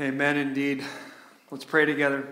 Amen, 0.00 0.38
indeed. 0.38 0.82
Let's 1.50 1.66
pray 1.66 1.84
together. 1.84 2.26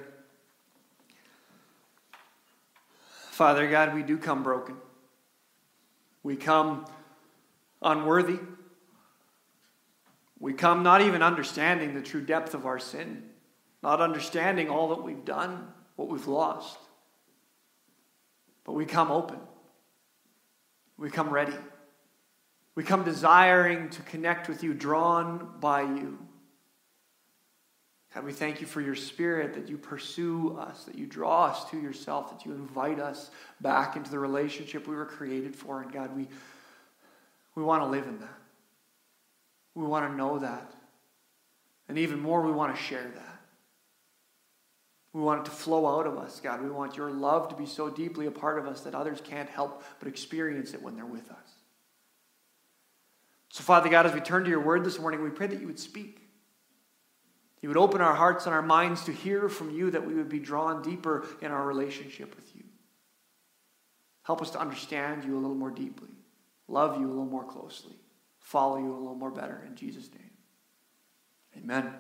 Father 3.32 3.70
God, 3.70 3.94
we 3.94 4.02
do 4.02 4.16
come 4.16 4.42
broken. 4.42 4.76
We 6.22 6.36
come 6.36 6.86
unworthy. 7.82 8.38
We 10.38 10.54
come 10.54 10.82
not 10.82 11.02
even 11.02 11.22
understanding 11.22 11.94
the 11.94 12.00
true 12.00 12.22
depth 12.22 12.54
of 12.54 12.64
our 12.64 12.78
sin, 12.78 13.24
not 13.82 14.00
understanding 14.00 14.70
all 14.70 14.88
that 14.88 15.02
we've 15.02 15.26
done, 15.26 15.68
what 15.96 16.08
we've 16.08 16.26
lost. 16.26 16.78
But 18.64 18.72
we 18.72 18.86
come 18.86 19.10
open. 19.10 19.38
We 20.96 21.10
come 21.10 21.28
ready. 21.28 21.54
We 22.74 22.84
come 22.84 23.04
desiring 23.04 23.90
to 23.90 24.02
connect 24.02 24.48
with 24.48 24.62
you, 24.62 24.72
drawn 24.72 25.60
by 25.60 25.82
you. 25.82 26.18
God, 28.14 28.24
we 28.24 28.32
thank 28.32 28.60
you 28.60 28.66
for 28.66 28.80
your 28.80 28.96
spirit, 28.96 29.54
that 29.54 29.68
you 29.68 29.78
pursue 29.78 30.56
us, 30.58 30.84
that 30.84 30.96
you 30.96 31.06
draw 31.06 31.46
us 31.46 31.70
to 31.70 31.78
yourself, 31.78 32.30
that 32.30 32.44
you 32.44 32.52
invite 32.52 32.98
us 32.98 33.30
back 33.60 33.94
into 33.94 34.10
the 34.10 34.18
relationship 34.18 34.88
we 34.88 34.96
were 34.96 35.06
created 35.06 35.54
for. 35.54 35.80
And 35.80 35.92
God, 35.92 36.16
we, 36.16 36.26
we 37.54 37.62
want 37.62 37.82
to 37.82 37.86
live 37.88 38.06
in 38.08 38.18
that. 38.18 38.38
We 39.76 39.84
want 39.84 40.10
to 40.10 40.16
know 40.16 40.40
that. 40.40 40.72
And 41.88 41.98
even 41.98 42.20
more, 42.20 42.42
we 42.42 42.50
want 42.50 42.74
to 42.74 42.82
share 42.82 43.02
that. 43.14 43.40
We 45.12 45.20
want 45.20 45.40
it 45.40 45.44
to 45.46 45.50
flow 45.50 45.86
out 45.98 46.06
of 46.06 46.18
us, 46.18 46.40
God. 46.40 46.62
We 46.62 46.70
want 46.70 46.96
your 46.96 47.10
love 47.10 47.48
to 47.48 47.56
be 47.56 47.66
so 47.66 47.90
deeply 47.90 48.26
a 48.26 48.30
part 48.30 48.58
of 48.58 48.66
us 48.66 48.82
that 48.82 48.94
others 48.94 49.20
can't 49.20 49.48
help 49.48 49.82
but 49.98 50.08
experience 50.08 50.72
it 50.74 50.82
when 50.82 50.96
they're 50.96 51.04
with 51.04 51.30
us. 51.30 51.54
So, 53.50 53.64
Father 53.64 53.88
God, 53.88 54.06
as 54.06 54.14
we 54.14 54.20
turn 54.20 54.44
to 54.44 54.50
your 54.50 54.60
word 54.60 54.84
this 54.84 55.00
morning, 55.00 55.22
we 55.22 55.30
pray 55.30 55.48
that 55.48 55.60
you 55.60 55.66
would 55.66 55.80
speak. 55.80 56.29
You 57.62 57.68
would 57.68 57.76
open 57.76 58.00
our 58.00 58.14
hearts 58.14 58.46
and 58.46 58.54
our 58.54 58.62
minds 58.62 59.04
to 59.04 59.12
hear 59.12 59.48
from 59.48 59.70
you, 59.70 59.90
that 59.90 60.06
we 60.06 60.14
would 60.14 60.28
be 60.28 60.38
drawn 60.38 60.82
deeper 60.82 61.26
in 61.42 61.50
our 61.50 61.66
relationship 61.66 62.34
with 62.34 62.54
you. 62.56 62.64
Help 64.22 64.40
us 64.40 64.50
to 64.50 64.60
understand 64.60 65.24
you 65.24 65.34
a 65.34 65.40
little 65.40 65.56
more 65.56 65.70
deeply, 65.70 66.08
love 66.68 66.98
you 66.98 67.06
a 67.06 67.08
little 67.08 67.24
more 67.24 67.44
closely, 67.44 67.96
follow 68.38 68.78
you 68.78 68.90
a 68.92 68.96
little 68.96 69.14
more 69.14 69.30
better. 69.30 69.62
In 69.66 69.76
Jesus' 69.76 70.08
name. 70.12 70.30
Amen. 71.58 71.92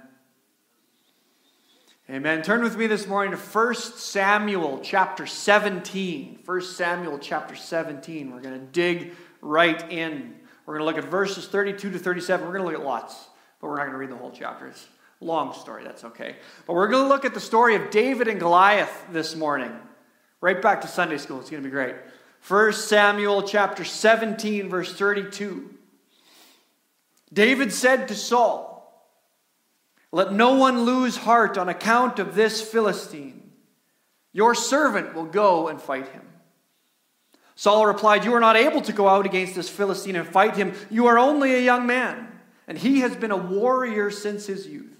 Amen. 2.08 2.42
Turn 2.42 2.62
with 2.62 2.76
me 2.76 2.86
this 2.86 3.06
morning 3.06 3.30
to 3.32 3.38
1 3.38 3.74
Samuel 3.74 4.80
chapter 4.82 5.26
17. 5.26 6.40
1 6.44 6.62
Samuel 6.62 7.18
chapter 7.18 7.54
17. 7.54 8.32
We're 8.32 8.40
going 8.40 8.58
to 8.58 8.66
dig 8.66 9.12
right 9.40 9.80
in. 9.92 10.34
We're 10.66 10.78
going 10.78 10.92
to 10.92 10.96
look 10.96 11.04
at 11.04 11.10
verses 11.10 11.46
32 11.46 11.90
to 11.90 11.98
37. 11.98 12.46
We're 12.46 12.52
going 12.52 12.64
to 12.64 12.70
look 12.72 12.80
at 12.80 12.86
lots, 12.86 13.28
but 13.60 13.68
we're 13.68 13.76
not 13.76 13.82
going 13.84 13.92
to 13.92 13.98
read 13.98 14.10
the 14.10 14.16
whole 14.16 14.32
chapter. 14.32 14.66
It's 14.66 14.88
Long 15.20 15.52
story, 15.52 15.84
that's 15.84 16.04
okay. 16.04 16.36
But 16.66 16.72
we're 16.72 16.88
going 16.88 17.04
to 17.04 17.08
look 17.08 17.26
at 17.26 17.34
the 17.34 17.40
story 17.40 17.76
of 17.76 17.90
David 17.90 18.26
and 18.26 18.40
Goliath 18.40 19.06
this 19.12 19.36
morning. 19.36 19.72
Right 20.40 20.60
back 20.60 20.80
to 20.80 20.88
Sunday 20.88 21.18
school. 21.18 21.40
It's 21.40 21.50
going 21.50 21.62
to 21.62 21.68
be 21.68 21.72
great. 21.72 21.94
1 22.48 22.72
Samuel 22.72 23.42
chapter 23.42 23.84
17, 23.84 24.70
verse 24.70 24.94
32. 24.94 25.74
David 27.30 27.72
said 27.72 28.08
to 28.08 28.14
Saul, 28.14 29.06
Let 30.10 30.32
no 30.32 30.54
one 30.54 30.84
lose 30.84 31.18
heart 31.18 31.58
on 31.58 31.68
account 31.68 32.18
of 32.18 32.34
this 32.34 32.62
Philistine. 32.62 33.52
Your 34.32 34.54
servant 34.54 35.14
will 35.14 35.26
go 35.26 35.68
and 35.68 35.80
fight 35.80 36.08
him. 36.08 36.22
Saul 37.56 37.84
replied, 37.84 38.24
You 38.24 38.32
are 38.34 38.40
not 38.40 38.56
able 38.56 38.80
to 38.80 38.92
go 38.92 39.06
out 39.06 39.26
against 39.26 39.54
this 39.54 39.68
Philistine 39.68 40.16
and 40.16 40.26
fight 40.26 40.56
him. 40.56 40.72
You 40.88 41.08
are 41.08 41.18
only 41.18 41.54
a 41.54 41.60
young 41.60 41.86
man, 41.86 42.26
and 42.66 42.78
he 42.78 43.00
has 43.00 43.14
been 43.14 43.32
a 43.32 43.36
warrior 43.36 44.10
since 44.10 44.46
his 44.46 44.66
youth. 44.66 44.99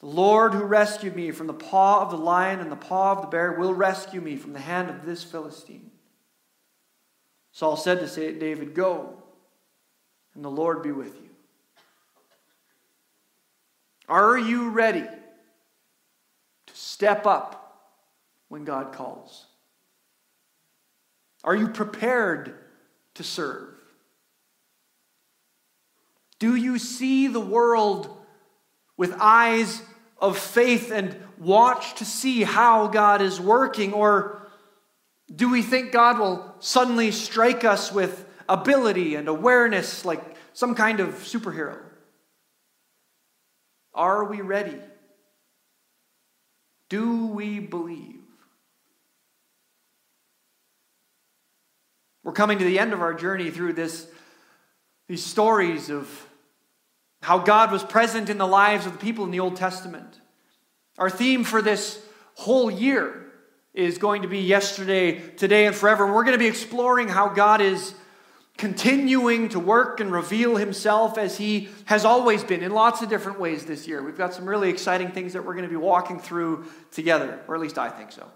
The 0.00 0.06
Lord 0.06 0.54
who 0.54 0.64
rescued 0.64 1.14
me 1.14 1.30
from 1.30 1.46
the 1.46 1.54
paw 1.54 2.02
of 2.02 2.10
the 2.10 2.16
lion 2.16 2.60
and 2.60 2.72
the 2.72 2.76
paw 2.76 3.12
of 3.12 3.20
the 3.20 3.28
bear 3.28 3.52
will 3.52 3.74
rescue 3.74 4.20
me 4.20 4.36
from 4.36 4.54
the 4.54 4.60
hand 4.60 4.88
of 4.88 5.04
this 5.04 5.22
Philistine. 5.22 5.90
Saul 7.52 7.76
said 7.76 8.00
to 8.00 8.38
David, 8.38 8.74
Go, 8.74 9.22
and 10.34 10.42
the 10.42 10.50
Lord 10.50 10.82
be 10.82 10.92
with 10.92 11.14
you. 11.16 11.28
Are 14.08 14.38
you 14.38 14.70
ready 14.70 15.02
to 16.66 16.74
step 16.74 17.26
up 17.26 17.90
when 18.48 18.64
God 18.64 18.92
calls? 18.92 19.46
Are 21.44 21.54
you 21.54 21.68
prepared 21.68 22.54
to 23.14 23.22
serve? 23.22 23.74
Do 26.38 26.54
you 26.56 26.78
see 26.78 27.28
the 27.28 27.38
world 27.38 28.16
with 28.96 29.14
eyes 29.20 29.82
of 30.20 30.38
faith 30.38 30.90
and 30.90 31.16
watch 31.38 31.94
to 31.94 32.04
see 32.04 32.42
how 32.42 32.86
God 32.88 33.22
is 33.22 33.40
working? 33.40 33.92
Or 33.92 34.42
do 35.34 35.50
we 35.50 35.62
think 35.62 35.92
God 35.92 36.18
will 36.18 36.54
suddenly 36.60 37.10
strike 37.10 37.64
us 37.64 37.92
with 37.92 38.26
ability 38.48 39.14
and 39.14 39.28
awareness 39.28 40.04
like 40.04 40.36
some 40.52 40.74
kind 40.74 41.00
of 41.00 41.14
superhero? 41.14 41.78
Are 43.94 44.24
we 44.24 44.40
ready? 44.40 44.78
Do 46.88 47.26
we 47.26 47.60
believe? 47.60 48.16
We're 52.22 52.32
coming 52.32 52.58
to 52.58 52.64
the 52.64 52.78
end 52.78 52.92
of 52.92 53.00
our 53.00 53.14
journey 53.14 53.50
through 53.50 53.72
this, 53.72 54.06
these 55.08 55.24
stories 55.24 55.88
of 55.88 56.26
how 57.22 57.38
God 57.38 57.70
was 57.70 57.84
present 57.84 58.30
in 58.30 58.38
the 58.38 58.46
lives 58.46 58.86
of 58.86 58.92
the 58.92 58.98
people 58.98 59.24
in 59.24 59.30
the 59.30 59.40
Old 59.40 59.56
Testament. 59.56 60.20
Our 60.98 61.10
theme 61.10 61.44
for 61.44 61.62
this 61.62 62.02
whole 62.34 62.70
year 62.70 63.26
is 63.74 63.98
going 63.98 64.22
to 64.22 64.28
be 64.28 64.40
yesterday, 64.40 65.20
today, 65.36 65.66
and 65.66 65.76
forever. 65.76 66.06
We're 66.06 66.24
going 66.24 66.34
to 66.34 66.38
be 66.38 66.46
exploring 66.46 67.08
how 67.08 67.28
God 67.28 67.60
is 67.60 67.94
continuing 68.56 69.48
to 69.50 69.58
work 69.58 70.00
and 70.00 70.12
reveal 70.12 70.56
himself 70.56 71.16
as 71.16 71.38
he 71.38 71.68
has 71.86 72.04
always 72.04 72.44
been 72.44 72.62
in 72.62 72.72
lots 72.72 73.00
of 73.00 73.08
different 73.08 73.40
ways 73.40 73.64
this 73.64 73.86
year. 73.86 74.02
We've 74.02 74.18
got 74.18 74.34
some 74.34 74.44
really 74.44 74.68
exciting 74.68 75.12
things 75.12 75.32
that 75.32 75.44
we're 75.44 75.54
going 75.54 75.64
to 75.64 75.70
be 75.70 75.76
walking 75.76 76.18
through 76.18 76.66
together, 76.90 77.40
or 77.48 77.54
at 77.54 77.60
least 77.60 77.78
I 77.78 77.88
think 77.88 78.12
so. 78.12 78.26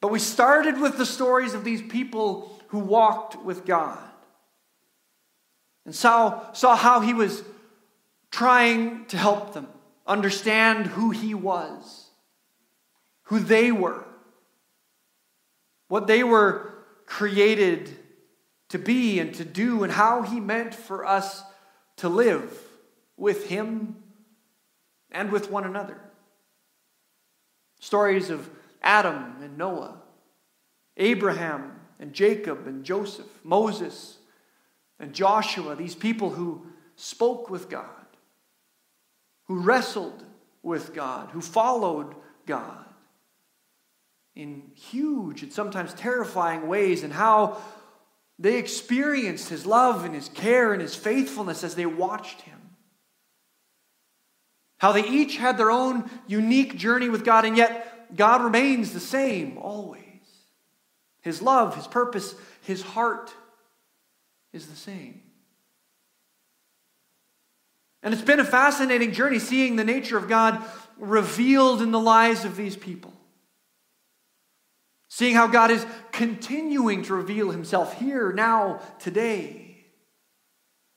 But 0.00 0.12
we 0.12 0.18
started 0.18 0.80
with 0.80 0.98
the 0.98 1.06
stories 1.06 1.54
of 1.54 1.64
these 1.64 1.82
people 1.82 2.60
who 2.68 2.78
walked 2.78 3.42
with 3.42 3.66
God 3.66 3.98
and 5.84 5.94
saw, 5.94 6.52
saw 6.52 6.76
how 6.76 7.00
he 7.00 7.14
was 7.14 7.42
trying 8.30 9.04
to 9.06 9.16
help 9.16 9.54
them 9.54 9.66
understand 10.06 10.86
who 10.86 11.10
he 11.10 11.34
was, 11.34 12.10
who 13.24 13.38
they 13.38 13.72
were, 13.72 14.04
what 15.88 16.06
they 16.06 16.22
were 16.22 16.74
created 17.06 17.96
to 18.68 18.78
be 18.78 19.18
and 19.18 19.34
to 19.34 19.44
do, 19.44 19.82
and 19.82 19.92
how 19.92 20.22
he 20.22 20.38
meant 20.38 20.74
for 20.74 21.04
us 21.04 21.42
to 21.96 22.08
live 22.08 22.56
with 23.16 23.48
him 23.48 23.96
and 25.10 25.32
with 25.32 25.50
one 25.50 25.64
another. 25.64 26.00
Stories 27.80 28.30
of 28.30 28.48
Adam 28.82 29.36
and 29.42 29.58
Noah, 29.58 30.00
Abraham 30.96 31.80
and 31.98 32.12
Jacob 32.12 32.66
and 32.66 32.84
Joseph, 32.84 33.26
Moses 33.42 34.18
and 35.00 35.14
Joshua, 35.14 35.74
these 35.74 35.94
people 35.94 36.30
who 36.30 36.66
spoke 36.94 37.48
with 37.48 37.70
God, 37.70 37.84
who 39.46 39.58
wrestled 39.60 40.22
with 40.62 40.94
God, 40.94 41.30
who 41.30 41.40
followed 41.40 42.14
God 42.46 42.84
in 44.36 44.70
huge 44.74 45.42
and 45.42 45.52
sometimes 45.52 45.94
terrifying 45.94 46.68
ways, 46.68 47.02
and 47.02 47.12
how 47.12 47.56
they 48.38 48.58
experienced 48.58 49.48
His 49.48 49.66
love 49.66 50.04
and 50.04 50.14
His 50.14 50.28
care 50.28 50.72
and 50.72 50.82
His 50.82 50.94
faithfulness 50.94 51.64
as 51.64 51.74
they 51.74 51.86
watched 51.86 52.42
Him. 52.42 52.58
How 54.78 54.92
they 54.92 55.06
each 55.06 55.36
had 55.36 55.58
their 55.58 55.70
own 55.70 56.08
unique 56.26 56.76
journey 56.76 57.08
with 57.08 57.24
God, 57.24 57.44
and 57.44 57.56
yet 57.56 58.16
God 58.16 58.42
remains 58.42 58.92
the 58.92 59.00
same 59.00 59.58
always. 59.58 60.04
His 61.22 61.42
love, 61.42 61.74
His 61.76 61.86
purpose, 61.86 62.34
His 62.62 62.82
heart 62.82 63.34
is 64.52 64.66
the 64.66 64.76
same. 64.76 65.22
And 68.02 68.14
it's 68.14 68.22
been 68.22 68.40
a 68.40 68.44
fascinating 68.44 69.12
journey 69.12 69.38
seeing 69.38 69.76
the 69.76 69.84
nature 69.84 70.16
of 70.16 70.28
God 70.28 70.62
revealed 70.98 71.82
in 71.82 71.90
the 71.90 72.00
lives 72.00 72.44
of 72.44 72.56
these 72.56 72.76
people. 72.76 73.12
Seeing 75.08 75.34
how 75.34 75.48
God 75.48 75.70
is 75.70 75.84
continuing 76.12 77.02
to 77.04 77.14
reveal 77.14 77.50
himself 77.50 77.98
here, 77.98 78.32
now, 78.32 78.80
today. 79.00 79.76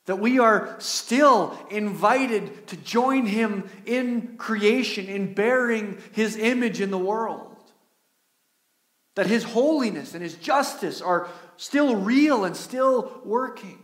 That 0.06 0.20
we 0.20 0.40
are 0.40 0.76
still 0.80 1.58
invited 1.72 2.68
to 2.68 2.78
join 2.78 3.26
him 3.26 3.70
in 3.86 4.38
creation, 4.38 5.08
in 5.08 5.34
bearing 5.34 5.98
his 6.12 6.38
image 6.38 6.80
in 6.80 6.92
the 6.92 6.98
world. 6.98 7.53
That 9.16 9.28
his 9.28 9.44
holiness 9.44 10.14
and 10.14 10.24
his 10.24 10.36
justice 10.36 11.02
are 11.02 11.28
still 11.58 11.96
real 11.96 12.46
and 12.46 12.56
still 12.56 13.22
working. 13.24 13.80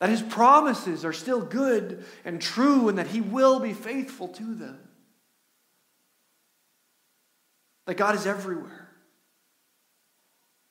That 0.00 0.10
his 0.10 0.22
promises 0.22 1.04
are 1.04 1.12
still 1.12 1.40
good 1.40 2.04
and 2.24 2.40
true, 2.40 2.88
and 2.88 2.98
that 2.98 3.08
he 3.08 3.20
will 3.20 3.60
be 3.60 3.72
faithful 3.72 4.28
to 4.28 4.54
them. 4.54 4.78
That 7.86 7.96
God 7.96 8.14
is 8.14 8.26
everywhere, 8.26 8.90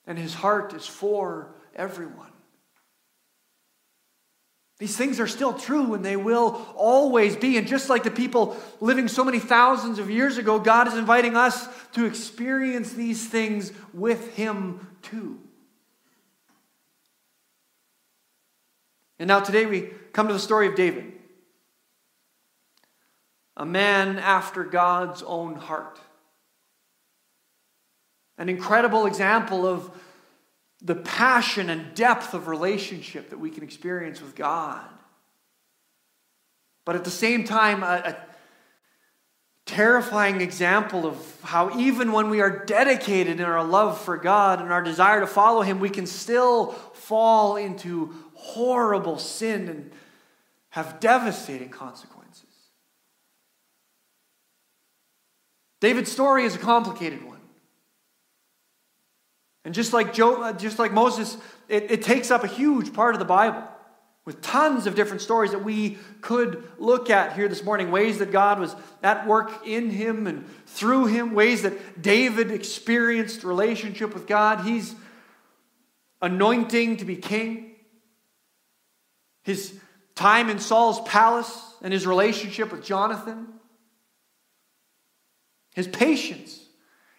and 0.05 0.17
his 0.17 0.35
heart 0.35 0.73
is 0.73 0.85
for 0.85 1.55
everyone. 1.75 2.31
These 4.79 4.95
things 4.95 5.19
are 5.19 5.27
still 5.27 5.53
true 5.53 5.95
and 5.95 6.05
they 6.05 6.15
will 6.15 6.65
always 6.75 7.35
be. 7.35 7.57
And 7.57 7.67
just 7.67 7.89
like 7.89 8.03
the 8.03 8.11
people 8.11 8.55
living 8.79 9.07
so 9.07 9.23
many 9.23 9.39
thousands 9.39 9.97
of 9.97 10.09
years 10.09 10.37
ago, 10.37 10.59
God 10.59 10.87
is 10.87 10.93
inviting 10.93 11.35
us 11.35 11.67
to 11.93 12.05
experience 12.05 12.93
these 12.93 13.27
things 13.27 13.71
with 13.93 14.35
Him 14.35 14.87
too. 15.01 15.39
And 19.19 19.27
now 19.27 19.39
today 19.39 19.65
we 19.65 19.89
come 20.13 20.27
to 20.27 20.33
the 20.33 20.39
story 20.39 20.67
of 20.67 20.75
David, 20.75 21.11
a 23.55 23.65
man 23.65 24.19
after 24.19 24.63
God's 24.63 25.23
own 25.23 25.55
heart. 25.55 25.99
An 28.37 28.47
incredible 28.47 29.07
example 29.07 29.65
of 29.65 29.89
the 30.81 30.95
passion 30.95 31.69
and 31.69 31.95
depth 31.95 32.33
of 32.33 32.47
relationship 32.47 33.31
that 33.31 33.39
we 33.39 33.49
can 33.49 33.63
experience 33.63 34.21
with 34.21 34.35
God. 34.35 34.85
But 36.85 36.95
at 36.95 37.03
the 37.03 37.11
same 37.11 37.43
time, 37.43 37.83
a, 37.83 38.03
a 38.05 38.17
terrifying 39.65 40.39
example 40.39 41.05
of 41.05 41.41
how 41.41 41.77
even 41.77 42.11
when 42.11 42.29
we 42.29 42.41
are 42.41 42.65
dedicated 42.65 43.39
in 43.39 43.45
our 43.45 43.63
love 43.63 43.99
for 43.99 44.17
God 44.17 44.61
and 44.61 44.71
our 44.71 44.81
desire 44.81 45.19
to 45.19 45.27
follow 45.27 45.61
Him, 45.61 45.79
we 45.79 45.89
can 45.89 46.07
still 46.07 46.71
fall 46.93 47.57
into 47.57 48.13
horrible 48.33 49.17
sin 49.17 49.67
and 49.67 49.91
have 50.69 50.99
devastating 50.99 51.69
consequences. 51.69 52.45
David's 55.79 56.11
story 56.11 56.45
is 56.45 56.55
a 56.55 56.59
complicated 56.59 57.23
one. 57.25 57.36
And 59.67 59.75
just 59.75 59.91
like, 59.91 60.17
uh, 60.17 60.53
just 60.53 60.79
like 60.79 60.93
Moses, 60.93 61.35
it, 61.67 61.91
it 61.91 62.01
takes 62.01 62.31
up 62.31 62.45
a 62.45 62.47
huge 62.47 62.93
part 62.93 63.15
of 63.15 63.19
the 63.19 63.25
Bible 63.25 63.67
with 64.23 64.39
tons 64.39 64.87
of 64.87 64.95
different 64.95 65.21
stories 65.21 65.51
that 65.51 65.61
we 65.61 65.97
could 66.21 66.63
look 66.77 67.09
at 67.09 67.33
here 67.33 67.49
this 67.49 67.65
morning. 67.65 67.91
Ways 67.91 68.19
that 68.19 68.31
God 68.31 68.61
was 68.61 68.73
at 69.03 69.27
work 69.27 69.67
in 69.67 69.89
him 69.89 70.25
and 70.25 70.47
through 70.67 71.07
him, 71.07 71.33
ways 71.33 71.63
that 71.63 72.01
David 72.01 72.49
experienced 72.49 73.43
relationship 73.43 74.13
with 74.13 74.25
God. 74.25 74.61
He's 74.61 74.95
anointing 76.21 76.95
to 76.97 77.05
be 77.05 77.17
king, 77.17 77.75
his 79.43 79.77
time 80.15 80.49
in 80.49 80.59
Saul's 80.59 81.01
palace 81.01 81.75
and 81.81 81.91
his 81.91 82.07
relationship 82.07 82.71
with 82.71 82.85
Jonathan, 82.85 83.47
his 85.75 85.89
patience 85.89 86.63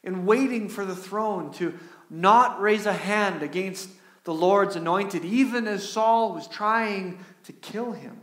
in 0.03 0.25
waiting 0.25 0.71
for 0.71 0.87
the 0.87 0.97
throne 0.97 1.53
to 1.53 1.79
not 2.11 2.61
raise 2.61 2.87
a 2.87 2.93
hand 2.93 3.43
against 3.43 3.89
the 4.25 4.35
Lord's 4.35 4.77
anointed, 4.77 5.25
even 5.25 5.67
as 5.67 5.89
Saul 5.89 6.35
was 6.35 6.47
trying 6.47 7.25
to 7.45 7.53
kill 7.53 7.93
him. 7.93 8.21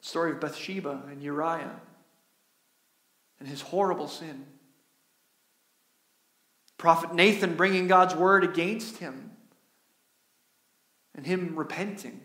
The 0.00 0.06
story 0.08 0.32
of 0.32 0.40
Bathsheba 0.40 1.02
and 1.10 1.22
Uriah 1.22 1.80
and 3.40 3.48
his 3.48 3.60
horrible 3.60 4.08
sin. 4.08 4.46
Prophet 6.76 7.14
Nathan 7.14 7.56
bringing 7.56 7.88
God's 7.88 8.14
word 8.14 8.44
against 8.44 8.98
him 8.98 9.32
and 11.14 11.26
him 11.26 11.56
repenting 11.56 12.20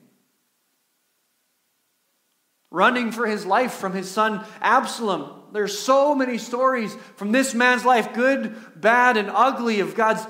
running 2.74 3.12
for 3.12 3.26
his 3.26 3.46
life 3.46 3.76
from 3.76 3.94
his 3.94 4.12
son 4.12 4.44
Absalom. 4.60 5.43
There's 5.54 5.78
so 5.78 6.16
many 6.16 6.40
stories 6.40 6.96
from 7.16 7.32
this 7.32 7.54
man's 7.54 7.86
life, 7.86 8.14
good, 8.14 8.56
bad, 8.76 9.18
and 9.18 9.30
ugly, 9.30 9.80
of 9.80 9.96
God's 9.96 10.26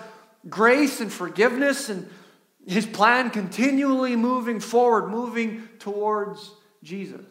grace 0.50 1.00
and 1.00 1.12
forgiveness 1.12 1.90
and 1.90 2.10
his 2.68 2.86
plan 2.86 3.30
continually 3.30 4.16
moving 4.16 4.60
forward, 4.60 5.10
moving 5.10 5.68
towards 5.80 6.52
Jesus. 6.84 7.26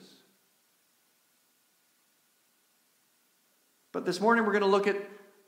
But 3.93 4.07
this 4.07 4.21
morning 4.21 4.47
we're 4.47 4.53
going 4.53 4.65
to 4.65 4.69
look 4.69 4.87
at 4.87 4.97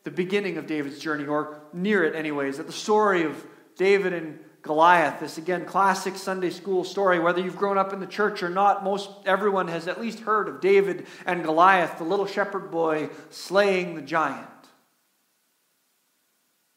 the 0.05 0.11
beginning 0.11 0.59
of 0.59 0.67
David's 0.67 0.99
journey, 0.99 1.27
or 1.27 1.63
near 1.73 2.05
it, 2.05 2.15
anyways, 2.15 2.59
at 2.59 2.67
the 2.67 2.73
story 2.73 3.23
of 3.25 3.43
David 3.77 4.13
and 4.13 4.39
Goliath, 4.65 5.21
this 5.21 5.37
again 5.37 5.67
classic 5.67 6.17
Sunday 6.17 6.49
school 6.49 6.85
story. 6.85 7.19
Whether 7.19 7.43
you've 7.43 7.57
grown 7.57 7.77
up 7.77 7.93
in 7.93 8.01
the 8.01 8.07
church 8.07 8.43
or 8.43 8.49
not, 8.49 8.83
most 8.83 9.11
everyone 9.27 9.69
has 9.69 9.87
at 9.87 10.01
least 10.01 10.21
heard 10.21 10.49
of 10.49 10.63
David 10.63 11.07
and 11.27 11.45
Goliath, 11.45 11.99
the 11.99 12.05
little 12.05 12.27
shepherd 12.27 12.71
boy 12.71 13.11
slaying 13.29 13.95
the 13.95 14.01
giant. 14.01 14.49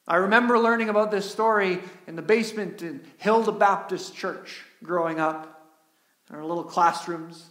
I 0.06 0.18
remember 0.18 0.60
learning 0.60 0.89
about 0.89 1.12
this 1.12 1.31
story 1.31 1.80
in 2.07 2.18
the 2.18 2.22
basement 2.22 2.81
in 2.81 3.01
Hilda 3.18 3.54
Baptist 3.54 4.13
Church 4.13 4.66
growing 4.84 5.22
up, 5.22 5.66
in 6.30 6.36
our 6.36 6.45
little 6.45 6.66
classrooms. 6.66 7.45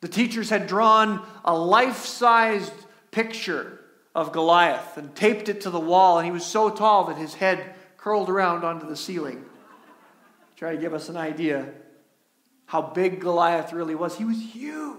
The 0.00 0.08
teachers 0.08 0.48
had 0.48 0.68
drawn 0.68 1.26
a 1.44 1.56
life 1.56 2.04
sized 2.04 2.72
picture 3.10 3.80
of 4.14 4.30
Goliath 4.30 4.96
and 4.96 5.12
taped 5.16 5.48
it 5.48 5.62
to 5.62 5.70
the 5.70 5.80
wall, 5.80 6.18
and 6.18 6.26
he 6.26 6.32
was 6.32 6.46
so 6.46 6.70
tall 6.70 7.06
that 7.06 7.16
his 7.16 7.34
head 7.34 7.74
curled 8.04 8.28
around 8.28 8.64
onto 8.64 8.86
the 8.86 8.96
ceiling. 8.96 9.42
Try 10.56 10.72
to 10.72 10.76
give 10.76 10.92
us 10.92 11.08
an 11.08 11.16
idea 11.16 11.66
how 12.66 12.82
big 12.82 13.18
Goliath 13.18 13.72
really 13.72 13.94
was. 13.94 14.14
He 14.14 14.26
was 14.26 14.38
huge, 14.38 14.98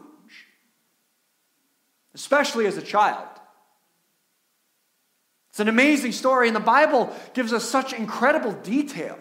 especially 2.15 2.65
as 2.65 2.77
a 2.77 2.82
child. 2.82 3.27
It's 5.51 5.60
an 5.60 5.68
amazing 5.68 6.13
story, 6.13 6.48
and 6.48 6.56
the 6.56 6.60
Bible 6.60 7.15
gives 7.36 7.53
us 7.53 7.63
such 7.63 7.94
incredible 7.94 8.53
detail 8.53 9.20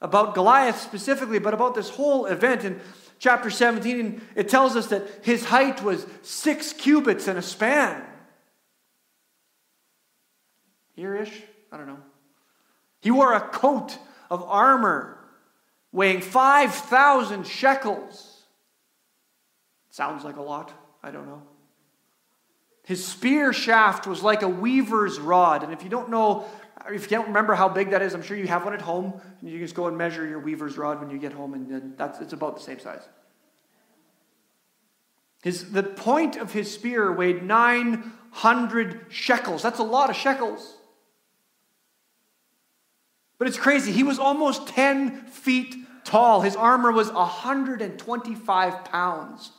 about 0.00 0.34
Goliath 0.34 0.80
specifically, 0.80 1.38
but 1.38 1.52
about 1.52 1.74
this 1.74 1.90
whole 1.90 2.24
event. 2.24 2.64
In 2.64 2.80
chapter 3.18 3.50
17, 3.50 4.22
it 4.34 4.48
tells 4.48 4.74
us 4.74 4.86
that 4.86 5.06
his 5.22 5.44
height 5.44 5.82
was 5.82 6.06
six 6.22 6.72
cubits 6.72 7.28
and 7.28 7.38
a 7.38 7.42
span. 7.42 8.02
Here 10.96 11.14
ish? 11.14 11.42
I 11.70 11.76
don't 11.76 11.86
know. 11.86 11.98
He 13.02 13.10
wore 13.10 13.34
a 13.34 13.40
coat 13.40 13.98
of 14.30 14.42
armor 14.44 15.18
weighing 15.90 16.20
5,000 16.22 17.46
shekels. 17.46 18.44
Sounds 19.90 20.24
like 20.24 20.36
a 20.36 20.42
lot. 20.42 20.72
I 21.02 21.10
don't 21.10 21.26
know. 21.26 21.42
His 22.84 23.04
spear 23.04 23.52
shaft 23.52 24.06
was 24.06 24.22
like 24.22 24.42
a 24.42 24.48
weaver's 24.48 25.18
rod. 25.18 25.64
And 25.64 25.72
if 25.72 25.82
you 25.82 25.90
don't 25.90 26.10
know, 26.10 26.46
if 26.88 27.02
you 27.02 27.08
can't 27.08 27.26
remember 27.26 27.54
how 27.54 27.68
big 27.68 27.90
that 27.90 28.02
is, 28.02 28.14
I'm 28.14 28.22
sure 28.22 28.36
you 28.36 28.46
have 28.46 28.64
one 28.64 28.72
at 28.72 28.80
home. 28.80 29.20
And 29.40 29.50
you 29.50 29.58
just 29.58 29.74
go 29.74 29.88
and 29.88 29.98
measure 29.98 30.26
your 30.26 30.38
weaver's 30.38 30.78
rod 30.78 31.00
when 31.00 31.10
you 31.10 31.18
get 31.18 31.32
home, 31.32 31.54
and 31.54 31.68
then 31.68 31.94
that's, 31.96 32.20
it's 32.20 32.32
about 32.32 32.56
the 32.56 32.62
same 32.62 32.78
size. 32.78 33.02
His, 35.42 35.72
the 35.72 35.82
point 35.82 36.36
of 36.36 36.52
his 36.52 36.72
spear 36.72 37.12
weighed 37.12 37.42
900 37.42 39.06
shekels. 39.08 39.60
That's 39.60 39.80
a 39.80 39.84
lot 39.84 40.08
of 40.08 40.14
shekels. 40.14 40.76
But 43.42 43.48
it's 43.48 43.58
crazy. 43.58 43.90
He 43.90 44.04
was 44.04 44.20
almost 44.20 44.68
10 44.68 45.26
feet 45.26 45.74
tall. 46.04 46.42
His 46.42 46.54
armor 46.54 46.92
was 46.92 47.10
125 47.10 48.84
pounds. 48.84 49.50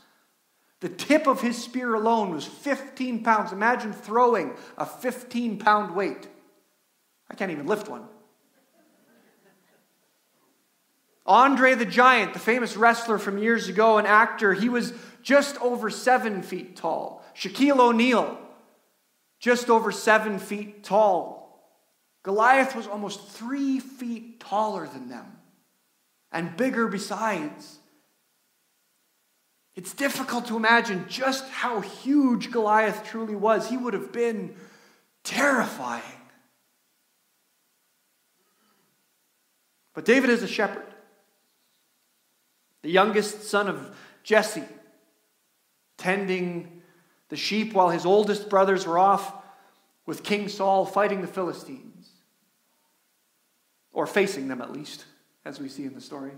The 0.79 0.87
tip 0.87 1.27
of 1.27 1.41
his 1.41 1.61
spear 1.61 1.93
alone 1.93 2.33
was 2.33 2.45
15 2.45 3.25
pounds. 3.25 3.51
Imagine 3.51 3.91
throwing 3.91 4.53
a 4.77 4.85
15 4.85 5.59
pound 5.59 5.93
weight. 5.97 6.29
I 7.29 7.35
can't 7.35 7.51
even 7.51 7.67
lift 7.67 7.89
one. 7.89 8.05
Andre 11.25 11.75
the 11.75 11.85
Giant, 11.85 12.31
the 12.31 12.39
famous 12.39 12.77
wrestler 12.77 13.17
from 13.17 13.37
years 13.37 13.67
ago, 13.67 13.97
an 13.97 14.05
actor, 14.05 14.53
he 14.53 14.69
was 14.69 14.93
just 15.23 15.61
over 15.61 15.89
seven 15.89 16.41
feet 16.41 16.77
tall. 16.77 17.21
Shaquille 17.35 17.81
O'Neal, 17.81 18.39
just 19.41 19.69
over 19.69 19.91
seven 19.91 20.39
feet 20.39 20.85
tall. 20.85 21.42
Goliath 22.23 22.75
was 22.75 22.87
almost 22.87 23.27
three 23.29 23.79
feet 23.79 24.39
taller 24.39 24.87
than 24.87 25.09
them 25.09 25.25
and 26.31 26.55
bigger 26.57 26.87
besides. 26.87 27.79
It's 29.75 29.93
difficult 29.93 30.47
to 30.47 30.55
imagine 30.55 31.05
just 31.09 31.47
how 31.49 31.81
huge 31.81 32.51
Goliath 32.51 33.03
truly 33.03 33.35
was. 33.35 33.69
He 33.69 33.77
would 33.77 33.93
have 33.93 34.11
been 34.11 34.55
terrifying. 35.23 36.01
But 39.93 40.05
David 40.05 40.29
is 40.29 40.41
a 40.41 40.47
shepherd, 40.47 40.87
the 42.81 42.89
youngest 42.89 43.43
son 43.43 43.67
of 43.67 43.95
Jesse, 44.23 44.63
tending 45.97 46.81
the 47.29 47.35
sheep 47.35 47.73
while 47.73 47.89
his 47.89 48.05
oldest 48.05 48.49
brothers 48.49 48.87
were 48.87 48.97
off 48.97 49.33
with 50.05 50.23
King 50.23 50.49
Saul 50.49 50.85
fighting 50.85 51.21
the 51.21 51.27
Philistines, 51.27 51.92
or 53.93 54.07
facing 54.07 54.47
them 54.47 54.61
at 54.61 54.73
least, 54.73 55.05
as 55.45 55.59
we 55.59 55.69
see 55.69 55.85
in 55.85 55.93
the 55.93 56.01
story. 56.01 56.31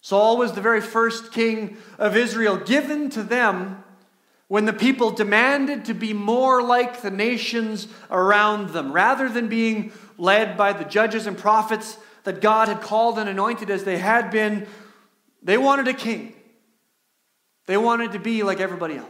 Saul 0.00 0.36
was 0.36 0.52
the 0.52 0.60
very 0.60 0.80
first 0.80 1.32
king 1.32 1.76
of 1.98 2.16
Israel, 2.16 2.56
given 2.56 3.10
to 3.10 3.22
them 3.22 3.82
when 4.46 4.64
the 4.64 4.72
people 4.72 5.10
demanded 5.10 5.84
to 5.84 5.94
be 5.94 6.12
more 6.12 6.62
like 6.62 7.02
the 7.02 7.10
nations 7.10 7.88
around 8.10 8.70
them. 8.70 8.92
Rather 8.92 9.28
than 9.28 9.48
being 9.48 9.92
led 10.16 10.56
by 10.56 10.72
the 10.72 10.84
judges 10.84 11.26
and 11.26 11.36
prophets 11.36 11.98
that 12.24 12.40
God 12.40 12.68
had 12.68 12.80
called 12.80 13.18
and 13.18 13.28
anointed 13.28 13.70
as 13.70 13.84
they 13.84 13.98
had 13.98 14.30
been, 14.30 14.66
they 15.42 15.58
wanted 15.58 15.88
a 15.88 15.94
king. 15.94 16.34
They 17.66 17.76
wanted 17.76 18.12
to 18.12 18.18
be 18.18 18.42
like 18.42 18.60
everybody 18.60 18.96
else. 18.96 19.08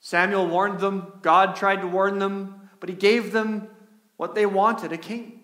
Samuel 0.00 0.48
warned 0.48 0.80
them, 0.80 1.12
God 1.22 1.56
tried 1.56 1.80
to 1.82 1.86
warn 1.86 2.18
them, 2.18 2.70
but 2.80 2.88
he 2.88 2.94
gave 2.94 3.32
them 3.32 3.68
what 4.16 4.34
they 4.34 4.46
wanted 4.46 4.92
a 4.92 4.98
king. 4.98 5.40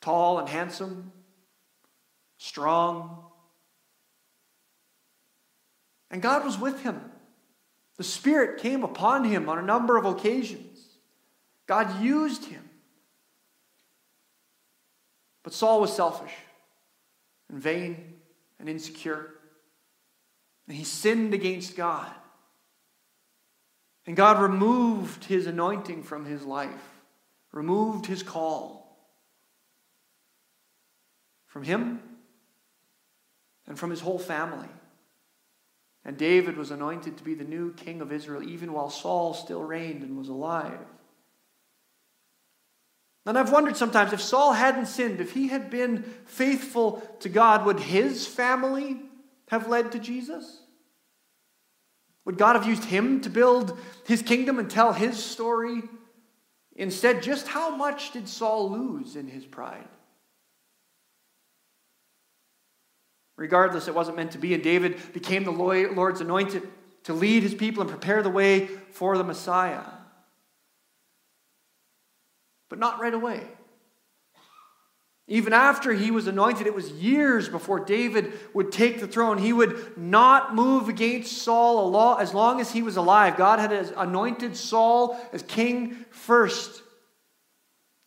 Tall 0.00 0.38
and 0.38 0.48
handsome, 0.48 1.12
strong. 2.38 3.24
And 6.10 6.22
God 6.22 6.44
was 6.44 6.58
with 6.58 6.82
him. 6.82 7.00
The 7.96 8.04
Spirit 8.04 8.60
came 8.60 8.84
upon 8.84 9.24
him 9.24 9.48
on 9.48 9.58
a 9.58 9.62
number 9.62 9.96
of 9.96 10.04
occasions. 10.04 10.78
God 11.66 12.00
used 12.00 12.44
him. 12.44 12.62
But 15.42 15.52
Saul 15.52 15.80
was 15.80 15.94
selfish 15.94 16.32
and 17.50 17.60
vain 17.60 18.14
and 18.60 18.68
insecure. 18.68 19.34
And 20.66 20.76
he 20.76 20.84
sinned 20.84 21.34
against 21.34 21.76
God. 21.76 22.10
And 24.08 24.16
God 24.16 24.40
removed 24.40 25.26
his 25.26 25.46
anointing 25.46 26.02
from 26.02 26.24
his 26.24 26.42
life, 26.42 27.02
removed 27.52 28.06
his 28.06 28.22
call 28.22 28.98
from 31.46 31.62
him 31.62 32.00
and 33.66 33.78
from 33.78 33.90
his 33.90 34.00
whole 34.00 34.18
family. 34.18 34.70
And 36.06 36.16
David 36.16 36.56
was 36.56 36.70
anointed 36.70 37.18
to 37.18 37.22
be 37.22 37.34
the 37.34 37.44
new 37.44 37.74
king 37.74 38.00
of 38.00 38.10
Israel, 38.10 38.42
even 38.42 38.72
while 38.72 38.88
Saul 38.88 39.34
still 39.34 39.62
reigned 39.62 40.02
and 40.02 40.16
was 40.16 40.30
alive. 40.30 40.86
And 43.26 43.36
I've 43.36 43.52
wondered 43.52 43.76
sometimes 43.76 44.14
if 44.14 44.22
Saul 44.22 44.54
hadn't 44.54 44.86
sinned, 44.86 45.20
if 45.20 45.34
he 45.34 45.48
had 45.48 45.68
been 45.68 46.02
faithful 46.24 47.06
to 47.20 47.28
God, 47.28 47.66
would 47.66 47.80
his 47.80 48.26
family 48.26 49.02
have 49.48 49.68
led 49.68 49.92
to 49.92 49.98
Jesus? 49.98 50.62
Would 52.28 52.36
God 52.36 52.56
have 52.56 52.66
used 52.66 52.84
him 52.84 53.22
to 53.22 53.30
build 53.30 53.78
his 54.06 54.20
kingdom 54.20 54.58
and 54.58 54.68
tell 54.68 54.92
his 54.92 55.16
story? 55.16 55.80
Instead, 56.76 57.22
just 57.22 57.48
how 57.48 57.74
much 57.74 58.10
did 58.10 58.28
Saul 58.28 58.70
lose 58.70 59.16
in 59.16 59.26
his 59.26 59.46
pride? 59.46 59.88
Regardless, 63.38 63.88
it 63.88 63.94
wasn't 63.94 64.18
meant 64.18 64.32
to 64.32 64.38
be, 64.38 64.52
and 64.52 64.62
David 64.62 65.14
became 65.14 65.44
the 65.44 65.50
Lord's 65.50 66.20
anointed 66.20 66.68
to 67.04 67.14
lead 67.14 67.44
his 67.44 67.54
people 67.54 67.80
and 67.80 67.88
prepare 67.88 68.22
the 68.22 68.28
way 68.28 68.66
for 68.90 69.16
the 69.16 69.24
Messiah. 69.24 69.86
But 72.68 72.78
not 72.78 73.00
right 73.00 73.14
away. 73.14 73.40
Even 75.30 75.52
after 75.52 75.92
he 75.92 76.10
was 76.10 76.26
anointed, 76.26 76.66
it 76.66 76.74
was 76.74 76.90
years 76.90 77.50
before 77.50 77.80
David 77.80 78.32
would 78.54 78.72
take 78.72 78.98
the 78.98 79.06
throne. 79.06 79.36
He 79.36 79.52
would 79.52 79.98
not 79.98 80.54
move 80.54 80.88
against 80.88 81.42
Saul 81.42 82.18
as 82.18 82.32
long 82.32 82.62
as 82.62 82.72
he 82.72 82.82
was 82.82 82.96
alive. 82.96 83.36
God 83.36 83.58
had 83.58 83.72
anointed 83.96 84.56
Saul 84.56 85.20
as 85.34 85.42
king 85.42 86.06
first. 86.10 86.82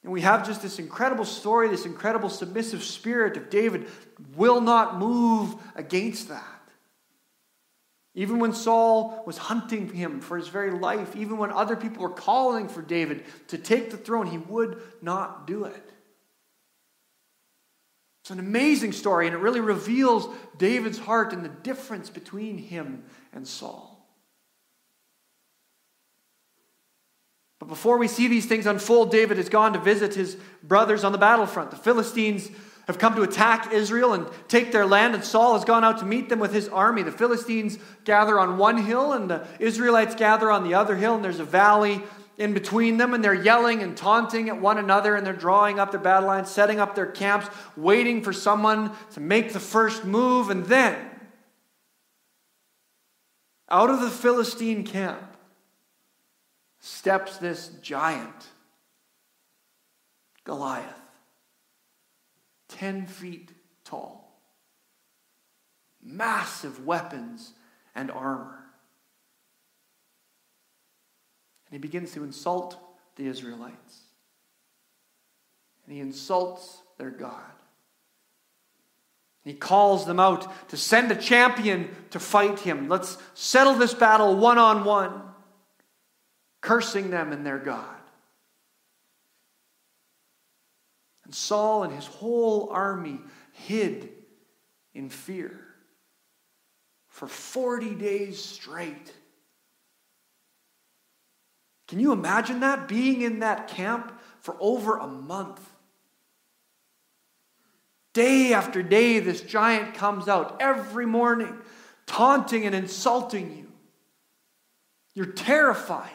And 0.03 0.11
we 0.11 0.21
have 0.21 0.47
just 0.47 0.63
this 0.63 0.79
incredible 0.79 1.25
story, 1.25 1.67
this 1.69 1.85
incredible 1.85 2.29
submissive 2.29 2.83
spirit 2.83 3.37
of 3.37 3.51
David 3.51 3.87
will 4.35 4.59
not 4.59 4.97
move 4.97 5.53
against 5.75 6.29
that. 6.29 6.43
Even 8.15 8.39
when 8.39 8.51
Saul 8.51 9.23
was 9.27 9.37
hunting 9.37 9.93
him 9.93 10.21
for 10.21 10.37
his 10.37 10.47
very 10.47 10.71
life, 10.71 11.15
even 11.15 11.37
when 11.37 11.51
other 11.51 11.75
people 11.75 12.01
were 12.01 12.09
calling 12.09 12.67
for 12.67 12.81
David 12.81 13.25
to 13.49 13.59
take 13.59 13.91
the 13.91 13.97
throne, 13.97 14.25
he 14.25 14.39
would 14.39 14.81
not 15.03 15.45
do 15.45 15.65
it. 15.65 15.93
It's 18.31 18.39
an 18.39 18.47
amazing 18.47 18.93
story, 18.93 19.27
and 19.27 19.35
it 19.35 19.39
really 19.39 19.59
reveals 19.59 20.25
David's 20.57 20.97
heart 20.97 21.33
and 21.33 21.43
the 21.43 21.49
difference 21.49 22.09
between 22.09 22.57
him 22.57 23.03
and 23.33 23.45
Saul. 23.45 24.07
But 27.59 27.67
before 27.67 27.97
we 27.97 28.07
see 28.07 28.29
these 28.29 28.45
things 28.45 28.67
unfold, 28.67 29.11
David 29.11 29.35
has 29.35 29.49
gone 29.49 29.73
to 29.73 29.79
visit 29.79 30.13
his 30.13 30.37
brothers 30.63 31.03
on 31.03 31.11
the 31.11 31.17
battlefront. 31.17 31.71
The 31.71 31.75
Philistines 31.75 32.49
have 32.87 32.97
come 32.97 33.15
to 33.15 33.23
attack 33.23 33.73
Israel 33.73 34.13
and 34.13 34.25
take 34.47 34.71
their 34.71 34.85
land, 34.85 35.13
and 35.13 35.25
Saul 35.25 35.55
has 35.55 35.65
gone 35.65 35.83
out 35.83 35.97
to 35.97 36.05
meet 36.05 36.29
them 36.29 36.39
with 36.39 36.53
his 36.53 36.69
army. 36.69 37.03
The 37.03 37.11
Philistines 37.11 37.79
gather 38.05 38.39
on 38.39 38.57
one 38.57 38.77
hill, 38.77 39.11
and 39.11 39.29
the 39.29 39.45
Israelites 39.59 40.15
gather 40.15 40.49
on 40.49 40.63
the 40.63 40.75
other 40.75 40.95
hill, 40.95 41.15
and 41.15 41.25
there's 41.25 41.41
a 41.41 41.43
valley 41.43 42.01
in 42.41 42.53
between 42.53 42.97
them, 42.97 43.13
and 43.13 43.23
they're 43.23 43.33
yelling 43.33 43.83
and 43.83 43.95
taunting 43.95 44.49
at 44.49 44.59
one 44.59 44.77
another, 44.77 45.15
and 45.15 45.25
they're 45.25 45.33
drawing 45.33 45.79
up 45.79 45.91
their 45.91 45.99
battle 45.99 46.27
lines, 46.27 46.49
setting 46.49 46.79
up 46.79 46.95
their 46.95 47.05
camps, 47.05 47.47
waiting 47.77 48.21
for 48.23 48.33
someone 48.33 48.91
to 49.11 49.19
make 49.19 49.53
the 49.53 49.59
first 49.59 50.03
move, 50.03 50.49
and 50.49 50.65
then 50.65 50.97
out 53.69 53.89
of 53.89 54.01
the 54.01 54.09
Philistine 54.09 54.83
camp 54.83 55.37
steps 56.79 57.37
this 57.37 57.69
giant, 57.81 58.47
Goliath, 60.43 60.99
10 62.69 63.05
feet 63.05 63.51
tall, 63.85 64.41
massive 66.03 66.85
weapons 66.85 67.53
and 67.93 68.09
armor. 68.09 68.60
And 71.71 71.77
he 71.77 71.79
begins 71.79 72.11
to 72.11 72.23
insult 72.23 72.77
the 73.15 73.27
Israelites. 73.27 73.99
And 75.85 75.95
he 75.95 76.01
insults 76.01 76.81
their 76.97 77.09
God. 77.09 77.39
He 79.43 79.53
calls 79.53 80.05
them 80.05 80.19
out 80.19 80.69
to 80.69 80.77
send 80.77 81.11
a 81.11 81.15
champion 81.15 81.89
to 82.11 82.19
fight 82.19 82.59
him. 82.59 82.89
Let's 82.89 83.17
settle 83.33 83.73
this 83.73 83.93
battle 83.93 84.35
one 84.35 84.57
on 84.57 84.83
one 84.83 85.21
cursing 86.61 87.09
them 87.09 87.31
and 87.31 87.45
their 87.45 87.57
God. 87.57 87.85
And 91.25 91.33
Saul 91.33 91.83
and 91.83 91.93
his 91.93 92.05
whole 92.05 92.69
army 92.71 93.19
hid 93.53 94.09
in 94.93 95.09
fear 95.09 95.59
for 97.07 97.27
40 97.27 97.95
days 97.95 98.43
straight. 98.43 99.11
Can 101.91 101.99
you 101.99 102.13
imagine 102.13 102.61
that? 102.61 102.87
Being 102.87 103.21
in 103.21 103.39
that 103.39 103.67
camp 103.67 104.17
for 104.39 104.55
over 104.61 104.95
a 104.95 105.07
month. 105.07 105.59
Day 108.13 108.53
after 108.53 108.81
day, 108.81 109.19
this 109.19 109.41
giant 109.41 109.95
comes 109.95 110.29
out 110.29 110.55
every 110.61 111.05
morning, 111.05 111.53
taunting 112.05 112.65
and 112.65 112.73
insulting 112.73 113.57
you. 113.57 113.67
You're 115.15 115.33
terrified. 115.33 116.09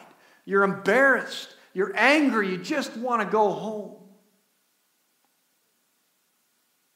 You're 0.45 0.63
embarrassed. 0.63 1.55
You're 1.75 1.95
angry. 1.95 2.49
You 2.49 2.57
just 2.57 2.97
want 2.97 3.21
to 3.21 3.27
go 3.27 3.51
home. 3.51 3.97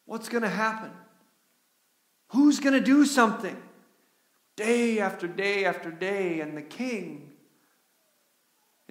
What's 0.06 0.28
going 0.28 0.42
to 0.42 0.50
happen? 0.50 0.90
Who's 2.30 2.60
going 2.60 2.74
to 2.74 2.82
do 2.82 3.06
something? 3.06 3.62
Day 4.56 5.00
after 5.00 5.28
day 5.28 5.66
after 5.66 5.92
day, 5.92 6.40
and 6.40 6.58
the 6.58 6.64
king 6.64 7.31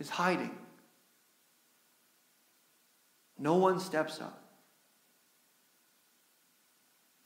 is 0.00 0.08
hiding. 0.08 0.50
No 3.38 3.56
one 3.56 3.78
steps 3.78 4.20
up. 4.20 4.36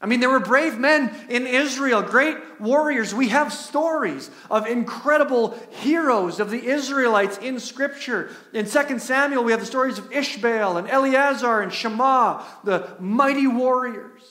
I 0.00 0.06
mean, 0.06 0.20
there 0.20 0.28
were 0.28 0.40
brave 0.40 0.78
men 0.78 1.10
in 1.30 1.46
Israel, 1.46 2.02
great 2.02 2.36
warriors. 2.60 3.14
We 3.14 3.28
have 3.28 3.54
stories 3.54 4.30
of 4.50 4.66
incredible 4.66 5.58
heroes 5.70 6.40
of 6.40 6.50
the 6.50 6.62
Israelites 6.62 7.38
in 7.38 7.58
Scripture. 7.58 8.30
In 8.52 8.68
2 8.68 8.98
Samuel, 8.98 9.44
we 9.44 9.52
have 9.52 9.62
the 9.62 9.66
stories 9.66 9.98
of 9.98 10.10
Ishbaal 10.10 10.78
and 10.78 10.90
Eleazar 10.90 11.62
and 11.62 11.72
Shammah, 11.72 12.44
the 12.64 12.96
mighty 13.00 13.46
warriors 13.46 14.22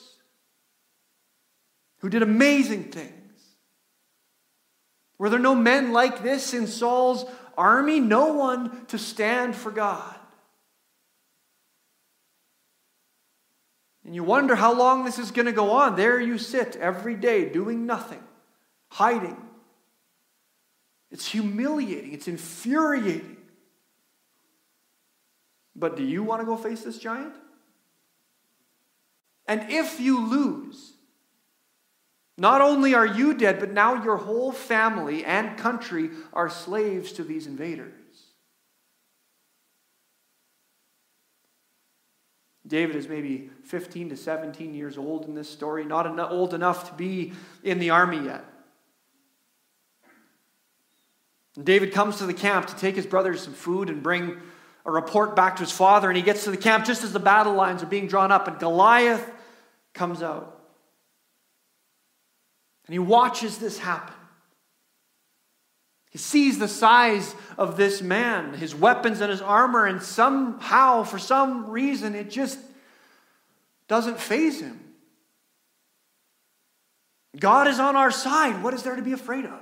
who 1.98 2.08
did 2.08 2.22
amazing 2.22 2.84
things. 2.84 3.10
Were 5.18 5.28
there 5.28 5.40
no 5.40 5.54
men 5.54 5.92
like 5.92 6.22
this 6.22 6.54
in 6.54 6.66
Saul's 6.66 7.24
army? 7.56 8.00
No 8.00 8.32
one 8.34 8.86
to 8.86 8.98
stand 8.98 9.54
for 9.54 9.70
God. 9.70 10.14
And 14.04 14.14
you 14.14 14.22
wonder 14.22 14.54
how 14.54 14.74
long 14.74 15.04
this 15.04 15.18
is 15.18 15.30
going 15.30 15.46
to 15.46 15.52
go 15.52 15.70
on. 15.70 15.96
There 15.96 16.20
you 16.20 16.38
sit 16.38 16.76
every 16.76 17.14
day 17.14 17.48
doing 17.48 17.86
nothing, 17.86 18.22
hiding. 18.88 19.36
It's 21.10 21.26
humiliating, 21.26 22.12
it's 22.12 22.28
infuriating. 22.28 23.36
But 25.76 25.96
do 25.96 26.04
you 26.04 26.22
want 26.22 26.40
to 26.42 26.46
go 26.46 26.56
face 26.56 26.82
this 26.82 26.98
giant? 26.98 27.34
And 29.46 29.70
if 29.70 30.00
you 30.00 30.26
lose, 30.26 30.93
not 32.36 32.60
only 32.60 32.94
are 32.94 33.06
you 33.06 33.34
dead, 33.34 33.60
but 33.60 33.72
now 33.72 34.02
your 34.02 34.16
whole 34.16 34.50
family 34.50 35.24
and 35.24 35.56
country 35.56 36.10
are 36.32 36.50
slaves 36.50 37.12
to 37.12 37.24
these 37.24 37.46
invaders. 37.46 37.92
David 42.66 42.96
is 42.96 43.08
maybe 43.08 43.50
15 43.64 44.08
to 44.08 44.16
17 44.16 44.74
years 44.74 44.96
old 44.96 45.26
in 45.26 45.34
this 45.34 45.50
story, 45.50 45.84
not 45.84 46.06
old 46.18 46.54
enough 46.54 46.88
to 46.88 46.94
be 46.94 47.32
in 47.62 47.78
the 47.78 47.90
army 47.90 48.24
yet. 48.24 48.44
And 51.56 51.64
David 51.64 51.92
comes 51.92 52.16
to 52.16 52.26
the 52.26 52.34
camp 52.34 52.66
to 52.66 52.76
take 52.76 52.96
his 52.96 53.06
brothers 53.06 53.42
some 53.42 53.52
food 53.52 53.90
and 53.90 54.02
bring 54.02 54.40
a 54.86 54.90
report 54.90 55.36
back 55.36 55.56
to 55.56 55.62
his 55.62 55.70
father, 55.70 56.08
and 56.08 56.16
he 56.16 56.22
gets 56.22 56.44
to 56.44 56.50
the 56.50 56.56
camp 56.56 56.84
just 56.84 57.04
as 57.04 57.12
the 57.12 57.20
battle 57.20 57.54
lines 57.54 57.82
are 57.82 57.86
being 57.86 58.06
drawn 58.06 58.32
up, 58.32 58.48
and 58.48 58.58
Goliath 58.58 59.30
comes 59.92 60.22
out. 60.22 60.53
And 62.86 62.92
he 62.92 62.98
watches 62.98 63.58
this 63.58 63.78
happen. 63.78 64.14
He 66.10 66.18
sees 66.18 66.58
the 66.58 66.68
size 66.68 67.34
of 67.58 67.76
this 67.76 68.00
man, 68.00 68.54
his 68.54 68.74
weapons 68.74 69.20
and 69.20 69.30
his 69.30 69.42
armor, 69.42 69.84
and 69.84 70.00
somehow, 70.00 71.02
for 71.02 71.18
some 71.18 71.68
reason, 71.70 72.14
it 72.14 72.30
just 72.30 72.58
doesn't 73.88 74.20
faze 74.20 74.60
him. 74.60 74.80
God 77.36 77.66
is 77.66 77.80
on 77.80 77.96
our 77.96 78.12
side. 78.12 78.62
What 78.62 78.74
is 78.74 78.84
there 78.84 78.94
to 78.94 79.02
be 79.02 79.12
afraid 79.12 79.44
of? 79.44 79.60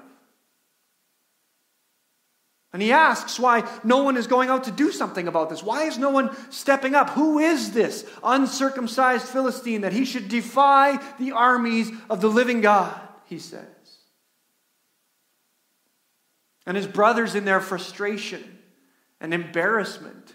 And 2.74 2.80
he 2.82 2.92
asks 2.92 3.38
why 3.38 3.68
no 3.84 4.02
one 4.02 4.16
is 4.16 4.26
going 4.26 4.48
out 4.48 4.64
to 4.64 4.70
do 4.70 4.92
something 4.92 5.28
about 5.28 5.50
this. 5.50 5.62
Why 5.62 5.84
is 5.84 5.98
no 5.98 6.10
one 6.10 6.34
stepping 6.50 6.94
up? 6.94 7.10
Who 7.10 7.38
is 7.38 7.72
this 7.72 8.06
uncircumcised 8.24 9.26
Philistine 9.26 9.82
that 9.82 9.92
he 9.92 10.04
should 10.04 10.28
defy 10.28 10.98
the 11.18 11.32
armies 11.32 11.90
of 12.08 12.20
the 12.20 12.28
living 12.28 12.60
God? 12.62 12.98
He 13.32 13.38
says. 13.38 13.64
And 16.66 16.76
his 16.76 16.86
brothers, 16.86 17.34
in 17.34 17.46
their 17.46 17.62
frustration 17.62 18.58
and 19.22 19.32
embarrassment, 19.32 20.34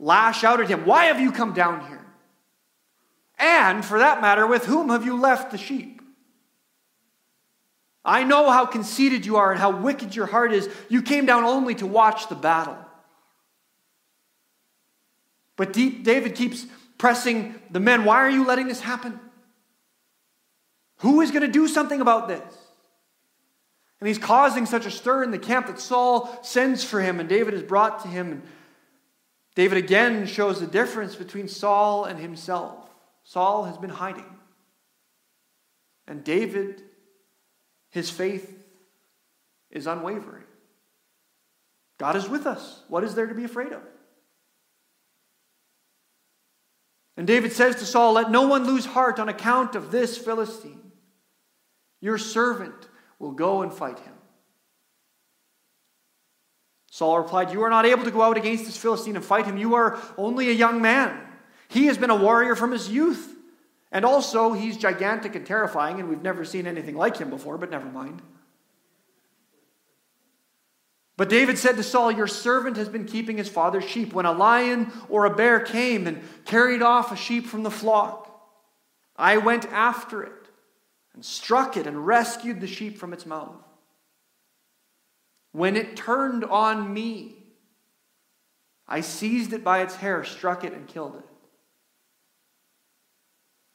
lash 0.00 0.42
out 0.42 0.60
at 0.60 0.68
him 0.68 0.84
Why 0.84 1.04
have 1.04 1.20
you 1.20 1.30
come 1.30 1.52
down 1.52 1.86
here? 1.86 2.04
And, 3.38 3.84
for 3.84 4.00
that 4.00 4.20
matter, 4.20 4.44
with 4.44 4.64
whom 4.64 4.88
have 4.88 5.04
you 5.04 5.16
left 5.16 5.52
the 5.52 5.56
sheep? 5.56 6.02
I 8.04 8.24
know 8.24 8.50
how 8.50 8.66
conceited 8.66 9.24
you 9.24 9.36
are 9.36 9.52
and 9.52 9.60
how 9.60 9.70
wicked 9.70 10.16
your 10.16 10.26
heart 10.26 10.52
is. 10.52 10.68
You 10.88 11.00
came 11.00 11.26
down 11.26 11.44
only 11.44 11.76
to 11.76 11.86
watch 11.86 12.28
the 12.28 12.34
battle. 12.34 12.76
But 15.54 15.72
David 15.72 16.34
keeps 16.34 16.66
pressing 16.98 17.54
the 17.70 17.78
men 17.78 18.04
Why 18.04 18.16
are 18.16 18.30
you 18.30 18.44
letting 18.44 18.66
this 18.66 18.80
happen? 18.80 19.20
Who 21.02 21.20
is 21.20 21.32
going 21.32 21.42
to 21.42 21.48
do 21.48 21.66
something 21.66 22.00
about 22.00 22.28
this? 22.28 22.42
And 24.00 24.06
he's 24.06 24.18
causing 24.18 24.66
such 24.66 24.86
a 24.86 24.90
stir 24.90 25.24
in 25.24 25.32
the 25.32 25.38
camp 25.38 25.66
that 25.66 25.80
Saul 25.80 26.38
sends 26.42 26.84
for 26.84 27.00
him, 27.00 27.18
and 27.18 27.28
David 27.28 27.54
is 27.54 27.62
brought 27.62 28.02
to 28.02 28.08
him. 28.08 28.30
And 28.30 28.42
David 29.56 29.78
again 29.78 30.26
shows 30.26 30.60
the 30.60 30.66
difference 30.66 31.16
between 31.16 31.48
Saul 31.48 32.04
and 32.04 32.20
himself. 32.20 32.88
Saul 33.24 33.64
has 33.64 33.76
been 33.78 33.90
hiding. 33.90 34.24
And 36.06 36.22
David, 36.22 36.82
his 37.90 38.08
faith 38.08 38.56
is 39.72 39.88
unwavering. 39.88 40.44
God 41.98 42.14
is 42.14 42.28
with 42.28 42.46
us. 42.46 42.82
What 42.86 43.02
is 43.02 43.16
there 43.16 43.26
to 43.26 43.34
be 43.34 43.44
afraid 43.44 43.72
of? 43.72 43.82
And 47.16 47.26
David 47.26 47.52
says 47.52 47.74
to 47.76 47.86
Saul, 47.86 48.12
Let 48.12 48.30
no 48.30 48.46
one 48.46 48.64
lose 48.64 48.86
heart 48.86 49.18
on 49.18 49.28
account 49.28 49.74
of 49.74 49.90
this 49.90 50.16
Philistine. 50.16 50.91
Your 52.02 52.18
servant 52.18 52.88
will 53.18 53.30
go 53.30 53.62
and 53.62 53.72
fight 53.72 53.98
him. 54.00 54.12
Saul 56.90 57.16
replied, 57.16 57.52
You 57.52 57.62
are 57.62 57.70
not 57.70 57.86
able 57.86 58.04
to 58.04 58.10
go 58.10 58.20
out 58.20 58.36
against 58.36 58.66
this 58.66 58.76
Philistine 58.76 59.16
and 59.16 59.24
fight 59.24 59.46
him. 59.46 59.56
You 59.56 59.76
are 59.76 59.98
only 60.18 60.50
a 60.50 60.52
young 60.52 60.82
man. 60.82 61.18
He 61.68 61.86
has 61.86 61.96
been 61.96 62.10
a 62.10 62.16
warrior 62.16 62.54
from 62.54 62.72
his 62.72 62.90
youth. 62.90 63.34
And 63.92 64.04
also, 64.04 64.52
he's 64.52 64.76
gigantic 64.76 65.34
and 65.34 65.46
terrifying, 65.46 66.00
and 66.00 66.08
we've 66.08 66.22
never 66.22 66.44
seen 66.44 66.66
anything 66.66 66.96
like 66.96 67.18
him 67.18 67.30
before, 67.30 67.56
but 67.56 67.70
never 67.70 67.88
mind. 67.88 68.20
But 71.16 71.28
David 71.28 71.56
said 71.56 71.76
to 71.76 71.82
Saul, 71.82 72.10
Your 72.10 72.26
servant 72.26 72.76
has 72.78 72.88
been 72.88 73.04
keeping 73.04 73.36
his 73.36 73.48
father's 73.48 73.84
sheep. 73.84 74.12
When 74.12 74.26
a 74.26 74.32
lion 74.32 74.90
or 75.08 75.26
a 75.26 75.34
bear 75.34 75.60
came 75.60 76.06
and 76.06 76.22
carried 76.46 76.82
off 76.82 77.12
a 77.12 77.16
sheep 77.16 77.46
from 77.46 77.62
the 77.62 77.70
flock, 77.70 78.28
I 79.16 79.36
went 79.36 79.66
after 79.66 80.24
it 80.24 80.41
and 81.14 81.24
struck 81.24 81.76
it 81.76 81.86
and 81.86 82.06
rescued 82.06 82.60
the 82.60 82.66
sheep 82.66 82.98
from 82.98 83.12
its 83.12 83.26
mouth. 83.26 83.56
When 85.52 85.76
it 85.76 85.96
turned 85.96 86.44
on 86.44 86.92
me, 86.92 87.36
I 88.88 89.00
seized 89.00 89.52
it 89.52 89.62
by 89.62 89.82
its 89.82 89.96
hair, 89.96 90.24
struck 90.24 90.64
it, 90.64 90.72
and 90.72 90.86
killed 90.86 91.16
it. 91.16 91.24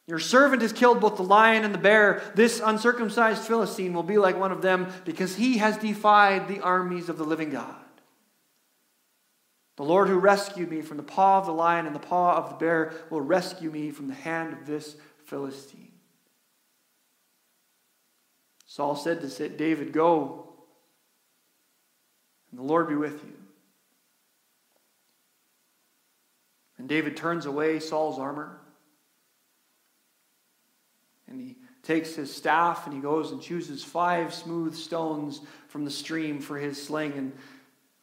Your 0.08 0.20
servant 0.20 0.62
has 0.62 0.72
killed 0.72 1.02
both 1.02 1.18
the 1.18 1.24
lion 1.24 1.66
and 1.66 1.74
the 1.74 1.80
bear. 1.80 2.22
This 2.34 2.62
uncircumcised 2.64 3.44
Philistine 3.44 3.94
will 3.94 4.04
be 4.04 4.18
like 4.18 4.40
one 4.40 4.54
of 4.54 4.62
them 4.62 4.88
because 5.04 5.36
he 5.36 5.58
has 5.58 5.78
defied 5.78 6.48
the 6.48 6.62
armies 6.62 7.10
of 7.10 7.18
the 7.18 7.26
living 7.26 7.50
God. 7.50 7.76
The 9.76 9.84
Lord 9.84 10.08
who 10.08 10.18
rescued 10.18 10.72
me 10.72 10.82
from 10.82 10.98
the 10.98 11.04
paw 11.04 11.40
of 11.40 11.46
the 11.46 11.52
lion 11.52 11.86
and 11.86 11.94
the 11.94 12.00
paw 12.00 12.38
of 12.38 12.50
the 12.50 12.56
bear 12.56 12.94
will 13.10 13.22
rescue 13.22 13.70
me 13.70 13.92
from 13.92 14.08
the 14.08 14.14
hand 14.14 14.54
of 14.54 14.66
this 14.66 14.96
Philistine. 15.26 15.87
Saul 18.78 18.96
said 18.96 19.22
to 19.22 19.50
David, 19.50 19.92
Go, 19.92 20.50
and 22.52 22.60
the 22.60 22.64
Lord 22.64 22.88
be 22.88 22.94
with 22.94 23.24
you. 23.24 23.34
And 26.78 26.88
David 26.88 27.18
turns 27.18 27.48
away 27.48 27.80
Saul's 27.80 28.20
armor. 28.20 28.60
And 31.28 31.42
he 31.42 31.56
takes 31.82 32.14
his 32.14 32.32
staff 32.32 32.86
and 32.86 32.94
he 32.94 33.02
goes 33.02 33.32
and 33.32 33.42
chooses 33.42 33.84
five 33.84 34.32
smooth 34.32 34.76
stones 34.76 35.42
from 35.70 35.84
the 35.84 35.90
stream 35.90 36.40
for 36.40 36.60
his 36.60 36.80
sling. 36.80 37.14
And 37.14 37.34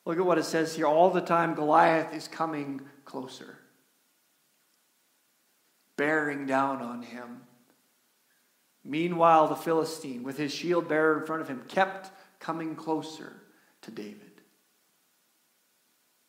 look 0.04 0.18
at 0.18 0.26
what 0.26 0.38
it 0.38 0.44
says 0.44 0.74
here. 0.74 0.88
All 0.88 1.10
the 1.10 1.20
time, 1.20 1.54
Goliath 1.54 2.12
is 2.12 2.26
coming 2.26 2.80
closer, 3.04 3.58
bearing 5.96 6.46
down 6.46 6.82
on 6.82 7.02
him. 7.02 7.42
Meanwhile, 8.84 9.48
the 9.48 9.56
Philistine, 9.56 10.22
with 10.22 10.36
his 10.36 10.52
shield 10.52 10.88
bearer 10.88 11.18
in 11.18 11.26
front 11.26 11.40
of 11.40 11.48
him, 11.48 11.62
kept 11.68 12.10
coming 12.38 12.76
closer 12.76 13.32
to 13.82 13.90
David. 13.90 14.20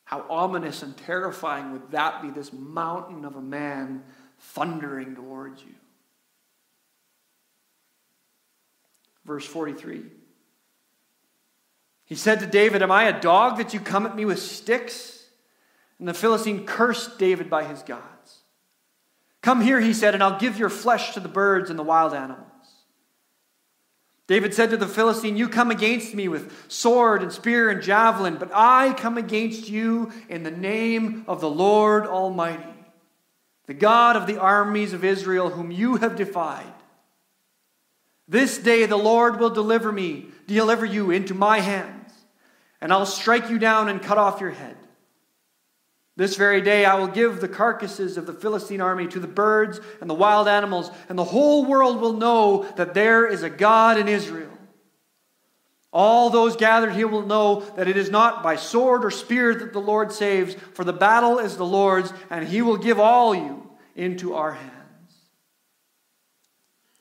How 0.05 0.25
ominous 0.29 0.83
and 0.83 0.95
terrifying 0.95 1.71
would 1.71 1.91
that 1.91 2.21
be, 2.21 2.29
this 2.29 2.53
mountain 2.53 3.25
of 3.25 3.35
a 3.35 3.41
man 3.41 4.03
thundering 4.39 5.15
towards 5.15 5.61
you? 5.63 5.75
Verse 9.25 9.45
43. 9.45 10.03
He 12.05 12.15
said 12.15 12.39
to 12.39 12.45
David, 12.45 12.83
Am 12.83 12.91
I 12.91 13.05
a 13.05 13.19
dog 13.19 13.57
that 13.57 13.73
you 13.73 13.79
come 13.79 14.05
at 14.05 14.15
me 14.15 14.25
with 14.25 14.39
sticks? 14.39 15.27
And 15.97 16.07
the 16.07 16.13
Philistine 16.13 16.65
cursed 16.65 17.17
David 17.17 17.49
by 17.49 17.63
his 17.63 17.81
gods. 17.81 18.03
Come 19.45 19.61
here, 19.61 19.79
he 19.79 19.93
said, 19.93 20.15
and 20.15 20.23
I'll 20.23 20.39
give 20.39 20.57
your 20.57 20.71
flesh 20.71 21.13
to 21.13 21.19
the 21.19 21.29
birds 21.29 21.69
and 21.69 21.77
the 21.77 21.83
wild 21.83 22.15
animals. 22.15 22.49
David 24.25 24.55
said 24.55 24.71
to 24.71 24.77
the 24.77 24.87
Philistine, 24.87 25.37
You 25.37 25.47
come 25.49 25.69
against 25.69 26.15
me 26.15 26.27
with 26.27 26.51
sword 26.67 27.21
and 27.21 27.31
spear 27.31 27.69
and 27.69 27.83
javelin, 27.83 28.37
but 28.37 28.49
I 28.51 28.95
come 28.97 29.19
against 29.19 29.69
you 29.69 30.11
in 30.29 30.41
the 30.41 30.49
name 30.49 31.25
of 31.27 31.41
the 31.41 31.49
Lord 31.49 32.07
Almighty, 32.07 32.73
the 33.67 33.75
God 33.75 34.15
of 34.15 34.25
the 34.25 34.39
armies 34.39 34.93
of 34.93 35.03
Israel, 35.03 35.51
whom 35.51 35.69
you 35.69 35.97
have 35.97 36.15
defied. 36.15 36.73
This 38.27 38.57
day 38.57 38.87
the 38.87 38.97
Lord 38.97 39.39
will 39.39 39.51
deliver 39.51 39.91
me, 39.91 40.25
deliver 40.47 40.87
you 40.87 41.11
into 41.11 41.35
my 41.35 41.59
hands, 41.59 42.11
and 42.81 42.91
I'll 42.91 43.05
strike 43.05 43.51
you 43.51 43.59
down 43.59 43.89
and 43.89 44.01
cut 44.01 44.17
off 44.17 44.41
your 44.41 44.49
head. 44.49 44.75
This 46.17 46.37
very 46.37 46.61
day 46.61 46.85
I 46.85 46.95
will 46.95 47.07
give 47.07 47.41
the 47.41 47.49
carcasses 47.49 48.17
of 48.17 48.25
the 48.25 48.33
Philistine 48.33 48.79
army 48.79 49.07
to 49.07 49.19
the 49.19 49.27
birds 49.27 49.81
and 49.99 50.09
the 50.09 50.13
wild 50.13 50.47
animals, 50.47 50.89
and 51.09 51.19
the 51.19 51.25
whole 51.25 51.65
world 51.65 51.99
will 51.99 52.13
know 52.13 52.63
that 52.77 52.93
there 52.93 53.27
is 53.27 53.43
a 53.43 53.49
God 53.49 53.97
in 53.97 54.07
Israel. 54.07 54.51
All 55.91 56.29
those 56.29 56.55
gathered 56.55 56.93
here 56.93 57.07
will 57.07 57.25
know 57.25 57.61
that 57.77 57.87
it 57.87 57.97
is 57.97 58.09
not 58.09 58.43
by 58.43 58.55
sword 58.55 59.03
or 59.03 59.11
spear 59.11 59.55
that 59.55 59.73
the 59.73 59.79
Lord 59.79 60.11
saves, 60.11 60.55
for 60.73 60.83
the 60.83 60.93
battle 60.93 61.39
is 61.39 61.57
the 61.57 61.65
Lord's, 61.65 62.13
and 62.29 62.47
he 62.47 62.61
will 62.61 62.77
give 62.77 62.99
all 62.99 63.33
you 63.33 63.69
into 63.95 64.35
our 64.35 64.53
hands. 64.53 64.71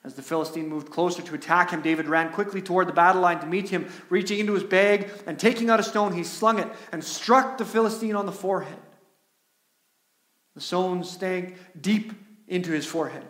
As 0.05 0.13
the 0.13 0.21
Philistine 0.21 0.69
moved 0.69 0.91
closer 0.91 1.21
to 1.21 1.35
attack 1.35 1.71
him, 1.71 1.81
David 1.81 2.07
ran 2.07 2.31
quickly 2.31 2.61
toward 2.61 2.87
the 2.87 2.93
battle 2.93 3.21
line 3.21 3.39
to 3.39 3.47
meet 3.47 3.69
him. 3.69 3.89
Reaching 4.09 4.39
into 4.39 4.53
his 4.53 4.63
bag 4.63 5.09
and 5.25 5.39
taking 5.39 5.69
out 5.69 5.79
a 5.79 5.83
stone, 5.83 6.13
he 6.13 6.23
slung 6.23 6.59
it 6.59 6.67
and 6.91 7.03
struck 7.03 7.57
the 7.57 7.65
Philistine 7.65 8.15
on 8.15 8.25
the 8.25 8.31
forehead. 8.31 8.77
The 10.55 10.61
stone 10.61 11.03
stank 11.03 11.57
deep 11.79 12.13
into 12.47 12.71
his 12.71 12.85
forehead. 12.85 13.27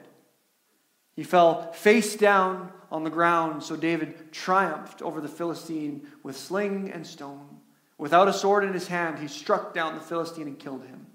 He 1.16 1.24
fell 1.24 1.72
face 1.74 2.16
down 2.16 2.72
on 2.92 3.04
the 3.04 3.10
ground, 3.10 3.64
so 3.64 3.76
David 3.76 4.32
triumphed 4.32 5.02
over 5.02 5.20
the 5.22 5.28
Philistine 5.28 6.08
with 6.24 6.38
sling 6.38 6.92
and 6.92 7.06
stone. 7.06 7.60
Without 7.98 8.28
a 8.28 8.34
sword 8.34 8.64
in 8.64 8.74
his 8.74 8.88
hand, 8.88 9.20
he 9.20 9.28
struck 9.28 9.74
down 9.74 9.96
the 9.96 10.02
Philistine 10.02 10.48
and 10.48 10.60
killed 10.60 10.84
him. 10.86 11.08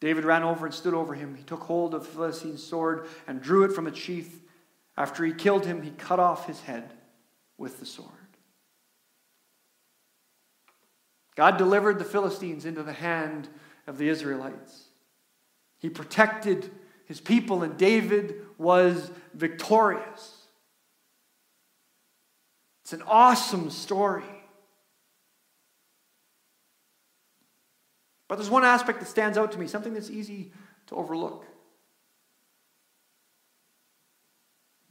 David 0.00 0.24
ran 0.24 0.42
over 0.42 0.66
and 0.66 0.74
stood 0.74 0.94
over 0.94 1.14
him. 1.14 1.34
He 1.34 1.44
took 1.44 1.60
hold 1.60 1.94
of 1.94 2.02
the 2.04 2.10
Philistine's 2.10 2.62
sword 2.62 3.06
and 3.26 3.40
drew 3.40 3.64
it 3.64 3.72
from 3.72 3.86
its 3.86 3.98
sheath. 3.98 4.42
After 4.96 5.24
he 5.24 5.32
killed 5.32 5.64
him, 5.64 5.80
he 5.80 5.90
cut 5.90 6.18
off 6.18 6.46
his 6.46 6.60
head 6.60 6.92
with 7.56 7.80
the 7.80 7.86
sword. 7.86 8.10
God 11.34 11.56
delivered 11.56 11.98
the 11.98 12.04
Philistines 12.04 12.66
into 12.66 12.82
the 12.82 12.92
hand 12.92 13.48
of 13.86 13.98
the 13.98 14.08
Israelites. 14.08 14.84
He 15.78 15.88
protected 15.88 16.70
his 17.06 17.20
people, 17.20 17.62
and 17.62 17.76
David 17.76 18.36
was 18.58 19.10
victorious. 19.34 20.46
It's 22.82 22.92
an 22.92 23.02
awesome 23.06 23.70
story. 23.70 24.24
But 28.28 28.36
there's 28.36 28.50
one 28.50 28.64
aspect 28.64 29.00
that 29.00 29.06
stands 29.08 29.36
out 29.36 29.52
to 29.52 29.58
me, 29.58 29.66
something 29.66 29.92
that's 29.92 30.10
easy 30.10 30.52
to 30.86 30.96
overlook. 30.96 31.44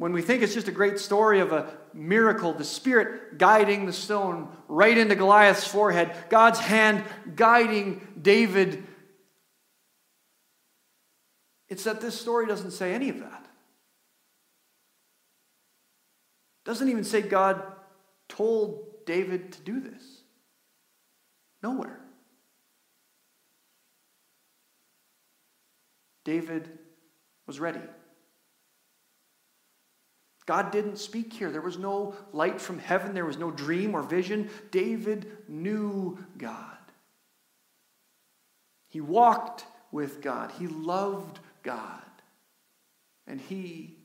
When 0.01 0.13
we 0.13 0.23
think 0.23 0.41
it's 0.41 0.55
just 0.55 0.67
a 0.67 0.71
great 0.71 0.97
story 0.97 1.41
of 1.41 1.51
a 1.51 1.71
miracle, 1.93 2.53
the 2.53 2.63
Spirit 2.63 3.37
guiding 3.37 3.85
the 3.85 3.93
stone 3.93 4.47
right 4.67 4.97
into 4.97 5.13
Goliath's 5.13 5.67
forehead, 5.67 6.11
God's 6.27 6.57
hand 6.59 7.03
guiding 7.35 8.01
David 8.19 8.83
it's 11.69 11.83
that 11.83 12.01
this 12.01 12.19
story 12.19 12.47
doesn't 12.47 12.71
say 12.71 12.95
any 12.95 13.09
of 13.09 13.19
that. 13.19 13.47
Doesn't 16.65 16.89
even 16.89 17.03
say 17.03 17.21
God 17.21 17.61
told 18.27 19.05
David 19.05 19.51
to 19.51 19.61
do 19.61 19.79
this. 19.79 20.03
Nowhere. 21.61 22.01
David 26.25 26.67
was 27.45 27.59
ready. 27.59 27.79
God 30.51 30.69
didn't 30.69 30.97
speak 30.97 31.31
here. 31.31 31.49
There 31.49 31.61
was 31.61 31.77
no 31.77 32.13
light 32.33 32.59
from 32.59 32.77
heaven, 32.77 33.13
there 33.13 33.25
was 33.25 33.37
no 33.37 33.51
dream 33.51 33.95
or 33.95 34.01
vision. 34.01 34.49
David 34.69 35.31
knew 35.47 36.19
God. 36.37 36.77
He 38.89 38.99
walked 38.99 39.63
with 39.93 40.21
God, 40.21 40.51
he 40.59 40.67
loved 40.67 41.39
God. 41.63 42.01
And 43.25 43.39
he 43.39 43.95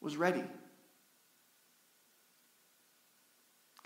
was 0.00 0.16
ready. 0.16 0.42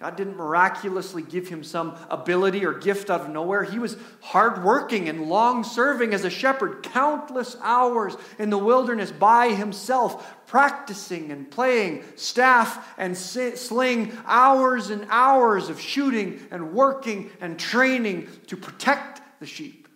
God 0.02 0.16
didn't 0.16 0.36
miraculously 0.36 1.22
give 1.22 1.46
him 1.46 1.62
some 1.62 1.96
ability 2.10 2.66
or 2.66 2.72
gift 2.72 3.08
out 3.08 3.20
of 3.20 3.28
nowhere. 3.28 3.62
He 3.62 3.78
was 3.78 3.96
hardworking 4.20 5.08
and 5.08 5.28
long 5.28 5.62
serving 5.62 6.12
as 6.12 6.24
a 6.24 6.30
shepherd, 6.30 6.82
countless 6.82 7.56
hours 7.62 8.16
in 8.36 8.50
the 8.50 8.58
wilderness 8.58 9.12
by 9.12 9.50
himself, 9.50 10.44
practicing 10.48 11.30
and 11.30 11.48
playing 11.48 12.02
staff 12.16 12.92
and 12.98 13.16
sling, 13.16 14.12
hours 14.26 14.90
and 14.90 15.06
hours 15.08 15.68
of 15.68 15.80
shooting 15.80 16.48
and 16.50 16.72
working 16.72 17.30
and 17.40 17.56
training 17.56 18.26
to 18.48 18.56
protect 18.56 19.22
the 19.38 19.46
sheep 19.46 19.86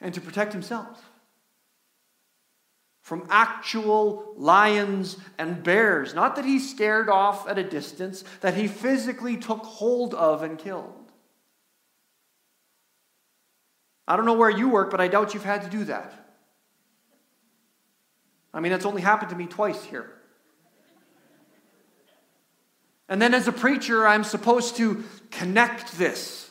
and 0.00 0.12
to 0.14 0.20
protect 0.20 0.52
himself 0.52 1.00
from 3.14 3.28
actual 3.30 4.34
lions 4.36 5.16
and 5.38 5.62
bears. 5.62 6.14
Not 6.14 6.34
that 6.34 6.44
he 6.44 6.58
scared 6.58 7.08
off 7.08 7.48
at 7.48 7.58
a 7.58 7.62
distance, 7.62 8.24
that 8.40 8.54
he 8.54 8.66
physically 8.66 9.36
took 9.36 9.62
hold 9.62 10.14
of 10.14 10.42
and 10.42 10.58
killed. 10.58 11.12
I 14.08 14.16
don't 14.16 14.26
know 14.26 14.34
where 14.34 14.50
you 14.50 14.68
work, 14.68 14.90
but 14.90 15.00
I 15.00 15.06
doubt 15.06 15.32
you've 15.32 15.44
had 15.44 15.62
to 15.62 15.70
do 15.70 15.84
that. 15.84 16.12
I 18.52 18.58
mean, 18.58 18.72
that's 18.72 18.84
only 18.84 19.00
happened 19.00 19.30
to 19.30 19.36
me 19.36 19.46
twice 19.46 19.84
here. 19.84 20.10
And 23.08 23.22
then 23.22 23.32
as 23.32 23.46
a 23.46 23.52
preacher, 23.52 24.08
I'm 24.08 24.24
supposed 24.24 24.74
to 24.78 25.04
connect 25.30 25.96
this 25.98 26.43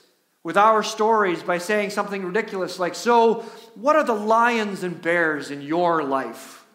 with 0.43 0.58
our 0.58 0.84
stories 0.84 1.41
by 1.41 1.58
saying 1.58 1.89
something 1.89 2.23
ridiculous 2.25 2.77
like, 2.77 2.95
So, 2.95 3.41
what 3.75 3.95
are 3.95 4.03
the 4.03 4.13
lions 4.13 4.84
and 4.84 5.01
bears 5.01 5.49
in 5.51 5.62
your 5.62 6.03
life? 6.03 6.65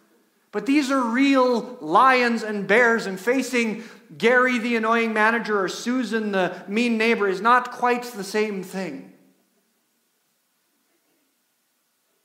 But 0.51 0.65
these 0.67 0.91
are 0.91 1.03
real 1.03 1.77
lions 1.81 2.43
and 2.43 2.67
bears, 2.67 3.07
and 3.07 3.21
facing 3.21 3.85
Gary, 4.17 4.59
the 4.59 4.77
annoying 4.77 5.13
manager, 5.13 5.63
or 5.63 5.69
Susan, 5.69 6.33
the 6.33 6.65
mean 6.67 6.97
neighbor, 6.97 7.29
is 7.29 7.43
not 7.43 7.73
quite 7.73 8.05
the 8.05 8.25
same 8.25 8.63
thing. 8.63 9.13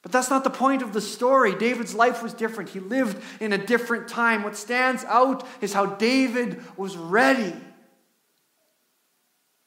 But 0.01 0.11
that's 0.11 0.29
not 0.29 0.43
the 0.43 0.49
point 0.49 0.81
of 0.81 0.93
the 0.93 1.01
story. 1.01 1.55
David's 1.55 1.95
life 1.95 2.23
was 2.23 2.33
different. 2.33 2.69
He 2.69 2.79
lived 2.79 3.21
in 3.41 3.53
a 3.53 3.57
different 3.57 4.07
time. 4.07 4.43
What 4.43 4.55
stands 4.55 5.03
out 5.05 5.45
is 5.61 5.73
how 5.73 5.85
David 5.85 6.61
was 6.77 6.95
ready 6.97 7.53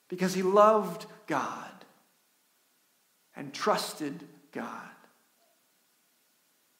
because 0.08 0.34
he 0.34 0.42
loved 0.42 1.06
God 1.26 1.70
and 3.34 3.52
trusted 3.52 4.24
God. 4.52 4.70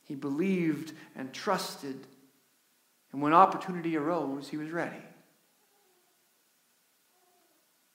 He 0.03 0.15
believed 0.15 0.93
and 1.17 1.33
trusted, 1.33 2.07
and 3.13 3.21
when 3.21 3.33
opportunity 3.33 3.97
arose, 3.97 4.49
he 4.49 4.57
was 4.57 4.71
ready. 4.71 4.97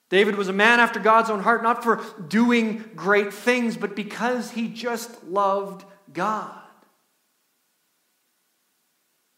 David 0.09 0.35
was 0.35 0.49
a 0.49 0.53
man 0.53 0.81
after 0.81 0.99
God's 0.99 1.29
own 1.29 1.39
heart, 1.39 1.63
not 1.63 1.83
for 1.83 2.03
doing 2.27 2.83
great 2.97 3.33
things, 3.33 3.77
but 3.77 3.95
because 3.95 4.51
he 4.51 4.67
just 4.67 5.23
loved 5.23 5.85
God. 6.11 6.59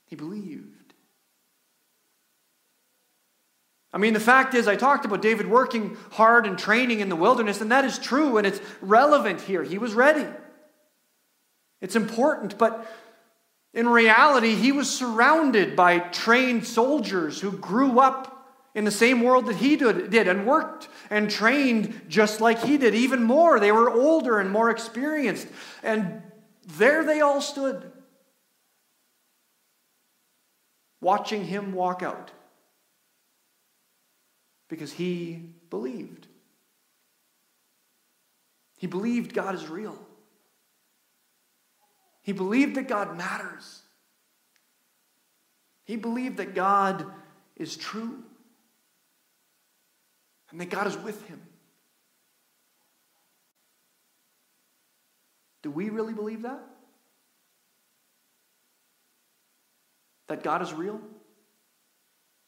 He 0.08 0.16
believed. 0.16 0.73
I 3.94 4.00
mean, 4.00 4.14
the 4.14 4.20
fact 4.20 4.56
is, 4.56 4.68
I 4.68 4.76
talked 4.76 5.06
about 5.06 5.22
David 5.22 5.48
working 5.48 5.98
hard 6.12 6.48
and 6.48 6.58
training 6.58 7.00
in 7.00 7.10
the 7.10 7.16
wilderness, 7.16 7.62
and 7.62 7.72
that 7.72 7.86
is 7.86 8.00
true, 8.00 8.38
and 8.38 8.48
it's 8.48 8.60
relevant 8.82 9.42
here. 9.42 9.62
He 9.62 9.78
was 9.78 9.94
ready. 9.94 10.26
It's 11.80 11.96
important, 11.96 12.58
but 12.58 12.88
in 13.72 13.88
reality, 13.88 14.56
he 14.56 14.72
was 14.72 14.90
surrounded 14.90 15.76
by 15.76 16.00
trained 16.00 16.66
soldiers 16.66 17.40
who 17.40 17.52
grew 17.52 18.00
up 18.00 18.50
in 18.74 18.84
the 18.84 18.92
same 18.92 19.22
world 19.22 19.46
that 19.46 19.58
he 19.58 19.76
did, 19.76 20.28
and 20.28 20.48
worked 20.48 20.88
and 21.12 21.30
trained 21.30 22.02
just 22.08 22.42
like 22.42 22.64
he 22.64 22.80
did, 22.80 22.96
even 22.96 23.22
more. 23.22 23.60
They 23.60 23.72
were 23.72 23.92
older 23.92 24.40
and 24.40 24.50
more 24.50 24.72
experienced. 24.72 25.48
And 25.84 26.24
there 26.78 27.04
they 27.04 27.22
all 27.22 27.42
stood, 27.42 27.92
watching 31.00 31.46
him 31.46 31.74
walk 31.74 32.02
out 32.02 32.32
because 34.74 34.92
he 34.92 35.40
believed. 35.70 36.26
He 38.76 38.88
believed 38.88 39.32
God 39.32 39.54
is 39.54 39.68
real. 39.68 39.96
He 42.24 42.32
believed 42.32 42.74
that 42.78 42.88
God 42.88 43.16
matters. 43.16 43.84
He 45.84 45.96
believed 45.96 46.38
that 46.38 46.56
God 46.56 47.06
is 47.56 47.78
true 47.78 48.24
and 50.50 50.60
that 50.60 50.72
God 50.72 50.88
is 50.88 50.98
with 50.98 51.24
him. 51.28 51.40
Do 55.62 55.70
we 55.70 55.92
really 55.92 56.14
believe 56.14 56.42
that? 56.42 56.64
That 60.30 60.42
God 60.42 60.64
is 60.64 60.74
real? 60.74 61.00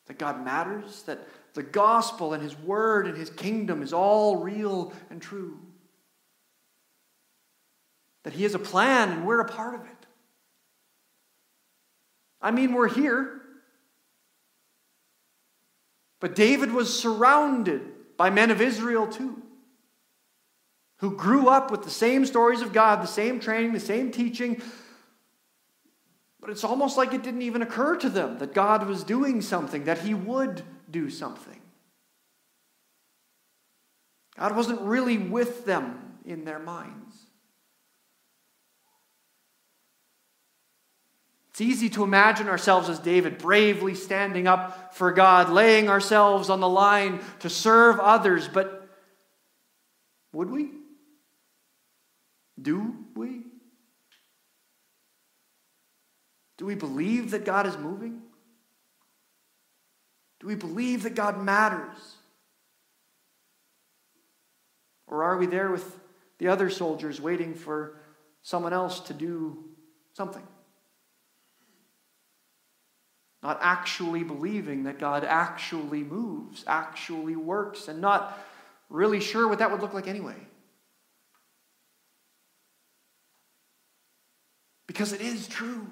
That 0.08 0.18
God 0.18 0.44
matters? 0.44 1.04
That 1.04 1.20
the 1.56 1.63
gospel 1.63 2.34
and 2.34 2.44
His 2.44 2.56
word 2.56 3.08
and 3.08 3.18
His 3.18 3.32
kingdom 3.32 3.82
is 3.82 3.91
all 3.91 4.38
real 4.38 4.94
and 5.10 5.22
true? 5.22 5.60
That 8.24 8.34
He 8.34 8.44
has 8.44 8.54
a 8.54 8.60
plan 8.60 9.10
and 9.10 9.26
we're 9.26 9.41
a 9.41 9.50
part 9.50 9.74
of 9.74 9.82
it? 9.82 10.06
I 12.41 12.52
mean, 12.52 12.74
we're 12.74 12.88
here. 12.89 13.41
But 16.22 16.36
David 16.36 16.72
was 16.72 16.98
surrounded 16.98 17.82
by 18.18 18.30
men 18.30 18.52
of 18.52 18.62
Israel 18.62 19.08
too 19.08 19.41
who 21.00 21.15
grew 21.15 21.50
up 21.50 21.72
with 21.72 21.84
the 21.84 21.89
same 21.89 22.26
stories 22.26 22.62
of 22.62 22.72
God, 22.72 23.02
the 23.02 23.08
same 23.08 23.39
training, 23.39 23.74
the 23.74 23.80
same 23.80 24.12
teaching. 24.12 24.62
But 26.45 26.51
it's 26.51 26.63
almost 26.63 26.95
like 26.95 27.12
it 27.12 27.23
didn't 27.23 27.41
even 27.41 27.63
occur 27.63 27.95
to 27.95 28.08
them 28.08 28.38
that 28.38 28.53
God 28.53 28.86
was 28.86 29.03
doing 29.03 29.41
something, 29.41 29.86
that 29.86 29.97
He 29.97 30.13
would 30.13 30.62
do 30.91 31.10
something. 31.10 31.60
God 34.38 34.55
wasn't 34.55 34.81
really 34.81 35.17
with 35.17 35.65
them 35.65 36.19
in 36.23 36.45
their 36.45 36.60
minds. 36.60 37.15
It's 41.49 41.62
easy 41.62 41.89
to 41.89 42.03
imagine 42.03 42.47
ourselves 42.47 42.89
as 42.89 42.99
David, 42.99 43.39
bravely 43.39 43.95
standing 43.95 44.45
up 44.45 44.93
for 44.93 45.12
God, 45.12 45.49
laying 45.49 45.89
ourselves 45.89 46.51
on 46.51 46.60
the 46.60 46.69
line 46.69 47.21
to 47.39 47.49
serve 47.49 47.99
others, 47.99 48.47
but 48.47 48.88
would 50.31 50.51
we? 50.51 50.69
Do 52.62 52.97
we? 53.15 53.44
Do 56.58 56.65
we 56.65 56.76
believe 56.76 57.32
that 57.32 57.46
God 57.46 57.68
is 57.68 57.78
moving? 57.78 58.22
Do 60.39 60.48
we 60.48 60.56
believe 60.56 61.04
that 61.04 61.15
God 61.15 61.41
matters? 61.41 62.15
Or 65.08 65.24
are 65.24 65.38
we 65.38 65.46
there 65.46 65.72
with 65.72 66.00
the 66.38 66.48
other 66.48 66.70
soldiers 66.70 67.22
waiting 67.22 67.54
for 67.54 67.98
someone 68.41 68.74
else 68.74 69.00
to 69.02 69.13
do 69.13 69.63
something? 70.13 70.46
Not 73.44 73.60
actually 73.62 74.24
believing 74.24 74.84
that 74.84 74.98
God 74.98 75.24
actually 75.24 76.04
moves, 76.04 76.63
actually 76.68 77.36
works, 77.36 77.88
and 77.88 78.02
not 78.02 78.39
really 78.89 79.20
sure 79.20 79.48
what 79.48 79.60
that 79.60 79.72
would 79.72 79.82
look 79.82 79.94
like 79.94 80.08
anyway. 80.08 80.36
Because 84.88 85.13
it 85.13 85.22
is 85.22 85.48
true. 85.48 85.88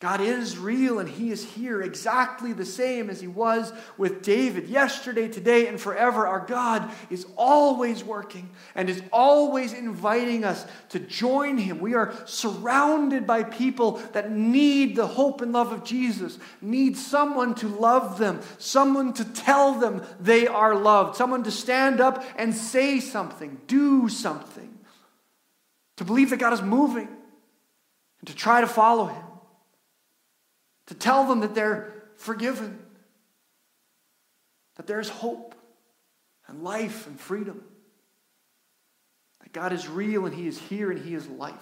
God 0.00 0.20
is 0.20 0.56
real 0.56 1.00
and 1.00 1.08
He 1.08 1.32
is 1.32 1.44
here 1.44 1.82
exactly 1.82 2.52
the 2.52 2.64
same 2.64 3.10
as 3.10 3.20
He 3.20 3.26
was 3.26 3.72
with 3.96 4.22
David 4.22 4.68
yesterday, 4.68 5.26
today, 5.26 5.66
and 5.66 5.80
forever. 5.80 6.24
Our 6.24 6.46
God 6.46 6.88
is 7.10 7.26
always 7.36 8.04
working 8.04 8.48
and 8.76 8.88
is 8.88 9.02
always 9.12 9.72
inviting 9.72 10.44
us 10.44 10.64
to 10.90 11.00
join 11.00 11.58
Him. 11.58 11.80
We 11.80 11.94
are 11.94 12.14
surrounded 12.26 13.26
by 13.26 13.42
people 13.42 13.96
that 14.12 14.30
need 14.30 14.94
the 14.94 15.08
hope 15.08 15.40
and 15.40 15.52
love 15.52 15.72
of 15.72 15.82
Jesus, 15.82 16.38
need 16.60 16.96
someone 16.96 17.56
to 17.56 17.66
love 17.66 18.18
them, 18.18 18.40
someone 18.58 19.12
to 19.14 19.24
tell 19.24 19.74
them 19.74 20.04
they 20.20 20.46
are 20.46 20.76
loved, 20.76 21.16
someone 21.16 21.42
to 21.42 21.50
stand 21.50 22.00
up 22.00 22.24
and 22.36 22.54
say 22.54 23.00
something, 23.00 23.60
do 23.66 24.08
something 24.08 24.78
to 25.96 26.04
believe 26.04 26.30
that 26.30 26.38
God 26.38 26.52
is 26.52 26.62
moving, 26.62 27.08
and 28.20 28.28
to 28.28 28.34
try 28.34 28.60
to 28.60 28.68
follow 28.68 29.06
Him, 29.06 29.24
to 30.88 30.94
tell 30.94 31.26
them 31.26 31.40
that 31.40 31.54
they're 31.54 31.92
forgiven, 32.16 32.78
that 34.76 34.86
there's 34.86 35.08
hope 35.08 35.54
and 36.46 36.62
life 36.62 37.06
and 37.06 37.20
freedom, 37.20 37.62
that 39.42 39.52
God 39.52 39.72
is 39.72 39.86
real 39.86 40.24
and 40.26 40.34
He 40.34 40.48
is 40.48 40.58
here 40.58 40.90
and 40.90 41.04
He 41.04 41.14
is 41.14 41.28
life. 41.28 41.54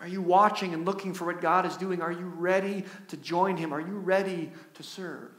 Are 0.00 0.08
you 0.08 0.20
watching 0.20 0.74
and 0.74 0.84
looking 0.84 1.14
for 1.14 1.24
what 1.24 1.40
God 1.40 1.64
is 1.64 1.76
doing? 1.76 2.02
Are 2.02 2.12
you 2.12 2.26
ready 2.26 2.84
to 3.08 3.16
join 3.16 3.56
Him? 3.56 3.72
Are 3.72 3.80
you 3.80 3.98
ready 3.98 4.50
to 4.74 4.82
serve? 4.82 5.30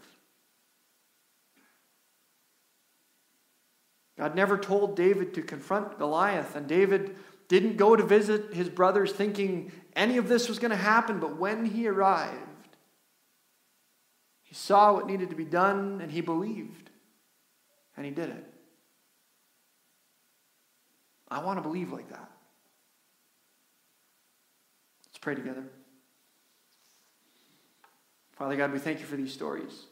God 4.17 4.35
never 4.35 4.57
told 4.57 4.95
David 4.95 5.33
to 5.35 5.41
confront 5.41 5.99
Goliath, 5.99 6.55
and 6.55 6.65
David 6.65 7.17
didn't 7.47 7.77
go 7.77 7.95
to 7.95 8.03
visit 8.03 8.53
his 8.53 8.69
brothers 8.69 9.11
thinking 9.11 9.71
any 9.97 10.17
of 10.17 10.29
this 10.29 10.47
was 10.47 10.59
going 10.59 10.71
to 10.71 10.77
happen, 10.77 11.19
but 11.19 11.37
when 11.37 11.65
he 11.65 11.87
arrived, 11.87 12.37
he 14.43 14.53
saw 14.53 14.93
what 14.93 15.07
needed 15.07 15.31
to 15.31 15.35
be 15.35 15.43
done 15.43 15.99
and 16.01 16.11
he 16.11 16.21
believed, 16.21 16.91
and 17.97 18.05
he 18.05 18.11
did 18.11 18.29
it. 18.29 18.53
I 21.29 21.43
want 21.43 21.57
to 21.57 21.61
believe 21.61 21.91
like 21.91 22.07
that. 22.09 22.29
Let's 25.05 25.17
pray 25.19 25.35
together. 25.35 25.63
Father 28.33 28.55
God, 28.55 28.71
we 28.71 28.77
thank 28.77 28.99
you 28.99 29.05
for 29.07 29.15
these 29.15 29.33
stories. 29.33 29.85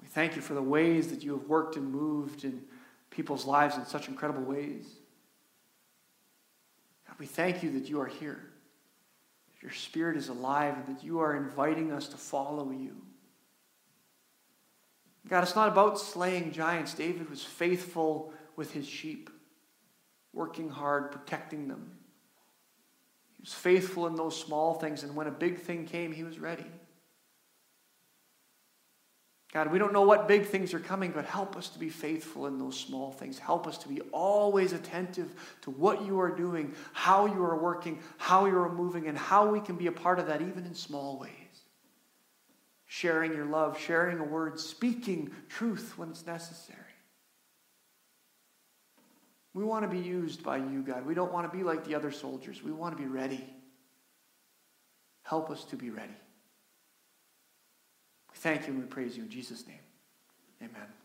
We 0.00 0.06
thank 0.06 0.36
you 0.36 0.42
for 0.42 0.54
the 0.54 0.62
ways 0.62 1.08
that 1.08 1.24
you 1.24 1.32
have 1.32 1.48
worked 1.48 1.74
and 1.74 1.90
moved 1.90 2.44
in 2.44 2.62
people's 3.10 3.44
lives 3.44 3.76
in 3.76 3.84
such 3.84 4.06
incredible 4.06 4.42
ways. 4.42 4.86
We 7.20 7.26
thank 7.26 7.62
you 7.62 7.70
that 7.72 7.90
you 7.90 8.00
are 8.00 8.06
here, 8.06 8.40
that 9.52 9.62
your 9.62 9.72
spirit 9.72 10.16
is 10.16 10.30
alive, 10.30 10.74
and 10.74 10.96
that 10.96 11.04
you 11.04 11.20
are 11.20 11.36
inviting 11.36 11.92
us 11.92 12.08
to 12.08 12.16
follow 12.16 12.70
you. 12.70 12.96
God, 15.28 15.44
it's 15.44 15.54
not 15.54 15.68
about 15.68 16.00
slaying 16.00 16.50
giants. 16.50 16.94
David 16.94 17.28
was 17.28 17.44
faithful 17.44 18.32
with 18.56 18.72
his 18.72 18.88
sheep, 18.88 19.28
working 20.32 20.70
hard, 20.70 21.12
protecting 21.12 21.68
them. 21.68 21.90
He 23.36 23.42
was 23.42 23.52
faithful 23.52 24.06
in 24.06 24.14
those 24.14 24.40
small 24.40 24.72
things, 24.72 25.02
and 25.02 25.14
when 25.14 25.26
a 25.26 25.30
big 25.30 25.60
thing 25.60 25.84
came, 25.84 26.12
he 26.12 26.24
was 26.24 26.38
ready. 26.38 26.64
God, 29.52 29.72
we 29.72 29.80
don't 29.80 29.92
know 29.92 30.02
what 30.02 30.28
big 30.28 30.46
things 30.46 30.72
are 30.74 30.80
coming, 30.80 31.10
but 31.10 31.24
help 31.24 31.56
us 31.56 31.68
to 31.70 31.78
be 31.78 31.88
faithful 31.88 32.46
in 32.46 32.58
those 32.58 32.78
small 32.78 33.10
things. 33.10 33.36
Help 33.38 33.66
us 33.66 33.78
to 33.78 33.88
be 33.88 34.00
always 34.12 34.72
attentive 34.72 35.28
to 35.62 35.72
what 35.72 36.04
you 36.06 36.20
are 36.20 36.30
doing, 36.30 36.72
how 36.92 37.26
you 37.26 37.44
are 37.44 37.58
working, 37.58 37.98
how 38.18 38.46
you 38.46 38.56
are 38.56 38.72
moving, 38.72 39.08
and 39.08 39.18
how 39.18 39.50
we 39.50 39.60
can 39.60 39.74
be 39.74 39.88
a 39.88 39.92
part 39.92 40.20
of 40.20 40.28
that, 40.28 40.40
even 40.40 40.64
in 40.66 40.74
small 40.74 41.18
ways. 41.18 41.32
Sharing 42.86 43.34
your 43.34 43.44
love, 43.44 43.78
sharing 43.78 44.20
a 44.20 44.24
word, 44.24 44.60
speaking 44.60 45.32
truth 45.48 45.94
when 45.96 46.10
it's 46.10 46.26
necessary. 46.26 46.78
We 49.52 49.64
want 49.64 49.82
to 49.82 49.88
be 49.88 49.98
used 49.98 50.44
by 50.44 50.58
you, 50.58 50.82
God. 50.86 51.04
We 51.04 51.14
don't 51.14 51.32
want 51.32 51.50
to 51.50 51.56
be 51.56 51.64
like 51.64 51.84
the 51.84 51.96
other 51.96 52.12
soldiers. 52.12 52.62
We 52.62 52.70
want 52.70 52.96
to 52.96 53.02
be 53.02 53.08
ready. 53.08 53.44
Help 55.24 55.50
us 55.50 55.64
to 55.66 55.76
be 55.76 55.90
ready. 55.90 56.14
Thank 58.40 58.66
you 58.66 58.72
and 58.72 58.82
we 58.82 58.86
praise 58.86 59.18
you 59.18 59.22
in 59.22 59.28
Jesus' 59.28 59.66
name. 59.66 59.76
Amen. 60.62 60.99